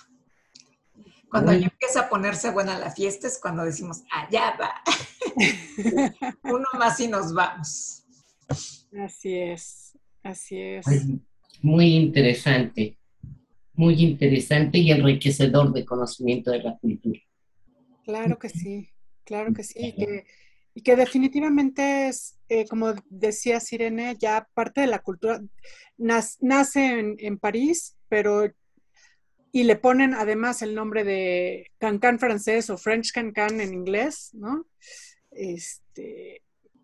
Cuando 1.30 1.52
ya 1.52 1.68
empieza 1.68 2.02
a 2.02 2.10
ponerse 2.10 2.52
buena 2.52 2.80
la 2.80 2.92
fiesta 2.92 3.28
es 3.28 3.40
cuando 3.42 3.66
decimos, 3.66 4.04
allá 4.10 4.56
va. 4.60 4.82
Uno 6.44 6.66
más 6.80 6.98
y 7.02 7.10
nos 7.10 7.34
vamos. 7.34 8.06
Así 8.98 9.38
es, 9.38 9.98
así 10.24 10.58
es. 10.58 10.86
Muy 11.62 11.96
interesante, 11.96 12.98
muy 13.74 14.02
interesante 14.02 14.78
y 14.78 14.92
enriquecedor 14.92 15.74
de 15.74 15.84
conocimiento 15.84 16.52
de 16.52 16.64
la 16.64 16.78
cultura. 16.78 17.20
Claro 18.08 18.40
que 18.40 18.48
sí, 18.48 18.90
claro 19.26 19.54
que 19.54 19.64
sí. 19.64 19.94
Y 20.74 20.82
que, 20.82 20.96
definitivamente 20.96 22.08
es, 22.08 22.40
eh, 22.48 22.66
como 22.66 22.94
decía 23.10 23.60
Sirene, 23.60 24.16
ya 24.18 24.48
parte 24.54 24.80
de 24.80 24.88
la 24.88 25.00
cultura, 25.00 25.42
nace 25.98 27.00
en, 27.00 27.18
en 27.20 27.38
París, 27.38 27.98
pero 28.08 28.50
y 29.52 29.64
le 29.64 29.76
ponen 29.76 30.14
además 30.14 30.62
el 30.62 30.74
nombre 30.74 31.04
de 31.04 31.70
Cancan 31.80 32.18
francés 32.18 32.70
o 32.70 32.78
French 32.78 33.12
Cancan 33.12 33.60
en 33.60 33.74
inglés, 33.74 34.30
¿no? 34.34 34.66
Este, 35.32 36.44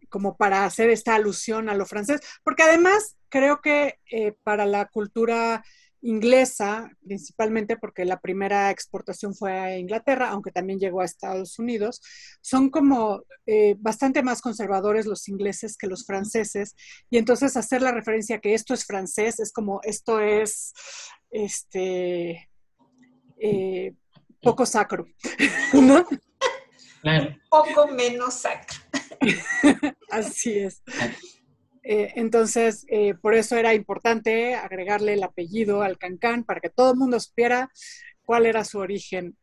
como 0.09 0.36
para 0.36 0.65
hacer 0.65 0.89
esta 0.89 1.15
alusión 1.15 1.69
a 1.69 1.75
lo 1.75 1.86
francés, 1.86 2.19
porque 2.43 2.63
además 2.63 3.15
creo 3.29 3.62
que 3.62 3.99
eh, 4.12 4.33
para 4.43 4.65
la 4.65 4.88
cultura 4.88 5.63
inglesa, 6.04 6.92
principalmente 7.06 7.78
porque 7.78 8.04
la 8.04 8.20
primera 8.20 8.70
exportación 8.70 9.34
fue 9.34 9.54
a 9.58 9.78
Inglaterra, 9.78 10.30
aunque 10.30 10.52
también 10.52 10.78
llegó 10.78 11.02
a 11.02 11.06
Estados 11.06 11.58
Unidos, 11.58 12.02
son 12.42 12.70
como 12.70 13.24
eh, 13.46 13.76
bastante 13.80 14.22
más 14.22 14.42
conservadores 14.42 15.06
los 15.06 15.30
ingleses 15.30 15.78
que 15.78 15.88
los 15.88 16.06
franceses, 16.06 16.76
y 17.10 17.18
entonces 17.18 17.56
hacer 17.56 17.82
la 17.82 17.94
referencia 17.94 18.39
que 18.39 18.54
esto 18.54 18.74
es 18.74 18.86
francés 18.86 19.39
es 19.39 19.54
como 19.54 19.80
esto 19.84 20.20
es, 20.20 20.74
este, 21.32 22.50
eh, 23.39 23.94
poco 24.42 24.66
sacro, 24.66 25.08
¿no? 25.74 26.06
Poco 27.50 27.88
menos 27.88 28.34
sacro. 28.34 28.78
Así 30.10 30.60
es. 30.60 30.82
Eh, 31.84 32.13
entonces, 32.15 32.86
eh, 32.88 33.13
por 33.13 33.36
eso 33.36 33.58
era 33.58 33.74
importante 33.74 34.56
agregarle 34.56 35.13
el 35.13 35.24
apellido 35.24 35.82
al 35.82 35.98
cancán 35.98 36.46
para 36.46 36.62
que 36.62 36.69
todo 36.69 36.93
el 36.93 36.98
mundo 36.98 37.19
supiera 37.19 37.69
cuál 38.26 38.46
era 38.46 38.63
su 38.63 38.80
origen. 38.80 39.38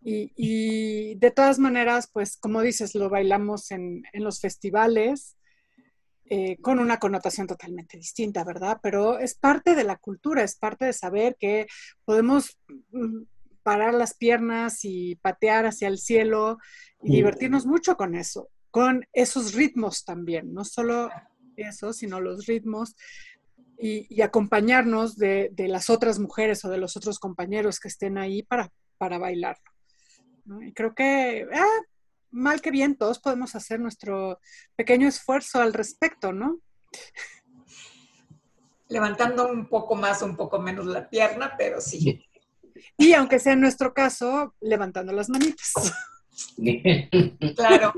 Y, 0.00 1.16
de 1.16 1.30
todas 1.30 1.58
maneras, 1.58 2.08
pues 2.12 2.36
como 2.36 2.62
dices, 2.62 2.94
lo 2.94 3.10
bailamos 3.10 3.70
en, 3.72 4.04
los 4.14 4.40
festivales 4.40 5.36
eh, 6.30 6.56
con 6.60 6.78
una 6.78 6.98
connotación 6.98 7.46
totalmente 7.46 7.96
distinta, 7.96 8.44
¿verdad? 8.44 8.78
Pero 8.82 9.18
es 9.18 9.34
parte 9.34 9.74
de 9.74 9.84
la 9.84 9.96
cultura, 9.96 10.44
es 10.44 10.56
parte 10.56 10.84
de 10.84 10.92
saber 10.92 11.36
que 11.38 11.66
podemos 12.04 12.58
mm, 12.90 13.22
parar 13.62 13.92
las 13.92 14.14
piernas 14.14 14.84
y 14.84 15.16
patear 15.16 15.66
hacia 15.66 15.88
el 15.88 15.98
cielo 15.98 16.58
y 17.02 17.16
divertirnos 17.16 17.66
mucho 17.66 17.96
con 17.96 18.14
eso, 18.14 18.48
con 18.70 19.06
esos 19.12 19.54
ritmos 19.54 20.04
también, 20.04 20.52
no 20.52 20.64
solo 20.64 21.10
eso, 21.56 21.92
sino 21.92 22.20
los 22.20 22.46
ritmos 22.46 22.94
y, 23.78 24.20
acompañarnos 24.22 25.16
de, 25.16 25.52
las 25.56 25.88
otras 25.90 26.18
mujeres 26.18 26.64
o 26.64 26.68
de 26.68 26.78
los 26.78 26.96
otros 26.96 27.18
compañeros 27.18 27.78
que 27.78 27.88
estén 27.88 28.18
ahí 28.18 28.42
para, 28.42 28.70
para 28.98 29.18
bailarlo. 29.18 29.70
Y 30.62 30.72
creo 30.72 30.94
que, 30.94 31.46
ah, 31.52 31.80
mal 32.30 32.60
que 32.60 32.70
bien, 32.70 32.96
todos 32.96 33.20
podemos 33.20 33.54
hacer 33.54 33.78
nuestro 33.80 34.40
pequeño 34.76 35.06
esfuerzo 35.06 35.60
al 35.60 35.72
respecto, 35.74 36.32
¿no? 36.32 36.60
Levantando 38.88 39.48
un 39.48 39.68
poco 39.68 39.94
más 39.94 40.22
o 40.22 40.26
un 40.26 40.36
poco 40.36 40.58
menos 40.58 40.86
la 40.86 41.08
pierna, 41.08 41.54
pero 41.56 41.80
sí. 41.80 42.24
Y 42.96 43.12
aunque 43.12 43.38
sea 43.38 43.52
en 43.52 43.60
nuestro 43.60 43.92
caso, 43.92 44.54
levantando 44.60 45.12
las 45.12 45.28
manitas. 45.28 45.72
Claro. 47.56 47.92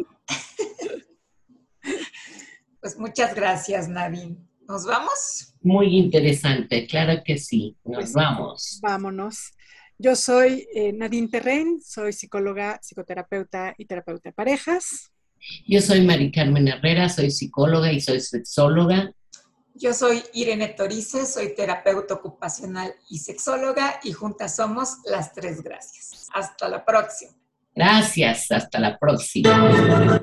Pues 2.80 2.98
muchas 2.98 3.34
gracias, 3.34 3.88
Nadine. 3.88 4.36
¿Nos 4.66 4.86
vamos? 4.86 5.54
Muy 5.62 5.98
interesante, 5.98 6.86
claro 6.86 7.22
que 7.24 7.36
sí. 7.38 7.76
Nos 7.84 7.96
pues, 7.96 8.12
vamos. 8.12 8.78
Vámonos. 8.82 9.52
Yo 9.98 10.16
soy 10.16 10.66
eh, 10.74 10.92
Nadine 10.92 11.28
Terrein, 11.28 11.82
soy 11.82 12.14
psicóloga, 12.14 12.78
psicoterapeuta 12.82 13.74
y 13.76 13.84
terapeuta 13.84 14.30
de 14.30 14.32
parejas. 14.32 15.12
Yo 15.66 15.80
soy 15.82 16.02
Mari 16.02 16.32
Carmen 16.32 16.68
Herrera, 16.68 17.08
soy 17.08 17.30
psicóloga 17.30 17.92
y 17.92 18.00
soy 18.00 18.20
sexóloga. 18.20 19.12
Yo 19.74 19.92
soy 19.92 20.22
Irene 20.32 20.68
Torice, 20.68 21.26
soy 21.26 21.54
terapeuta 21.54 22.14
ocupacional 22.14 22.94
y 23.08 23.18
sexóloga 23.18 24.00
y 24.02 24.12
juntas 24.12 24.56
somos 24.56 24.98
las 25.04 25.32
tres 25.32 25.62
gracias. 25.62 26.28
Hasta 26.32 26.68
la 26.68 26.84
próxima. 26.84 27.32
Gracias, 27.74 28.50
hasta 28.50 28.78
la 28.78 28.98
próxima. 28.98 30.22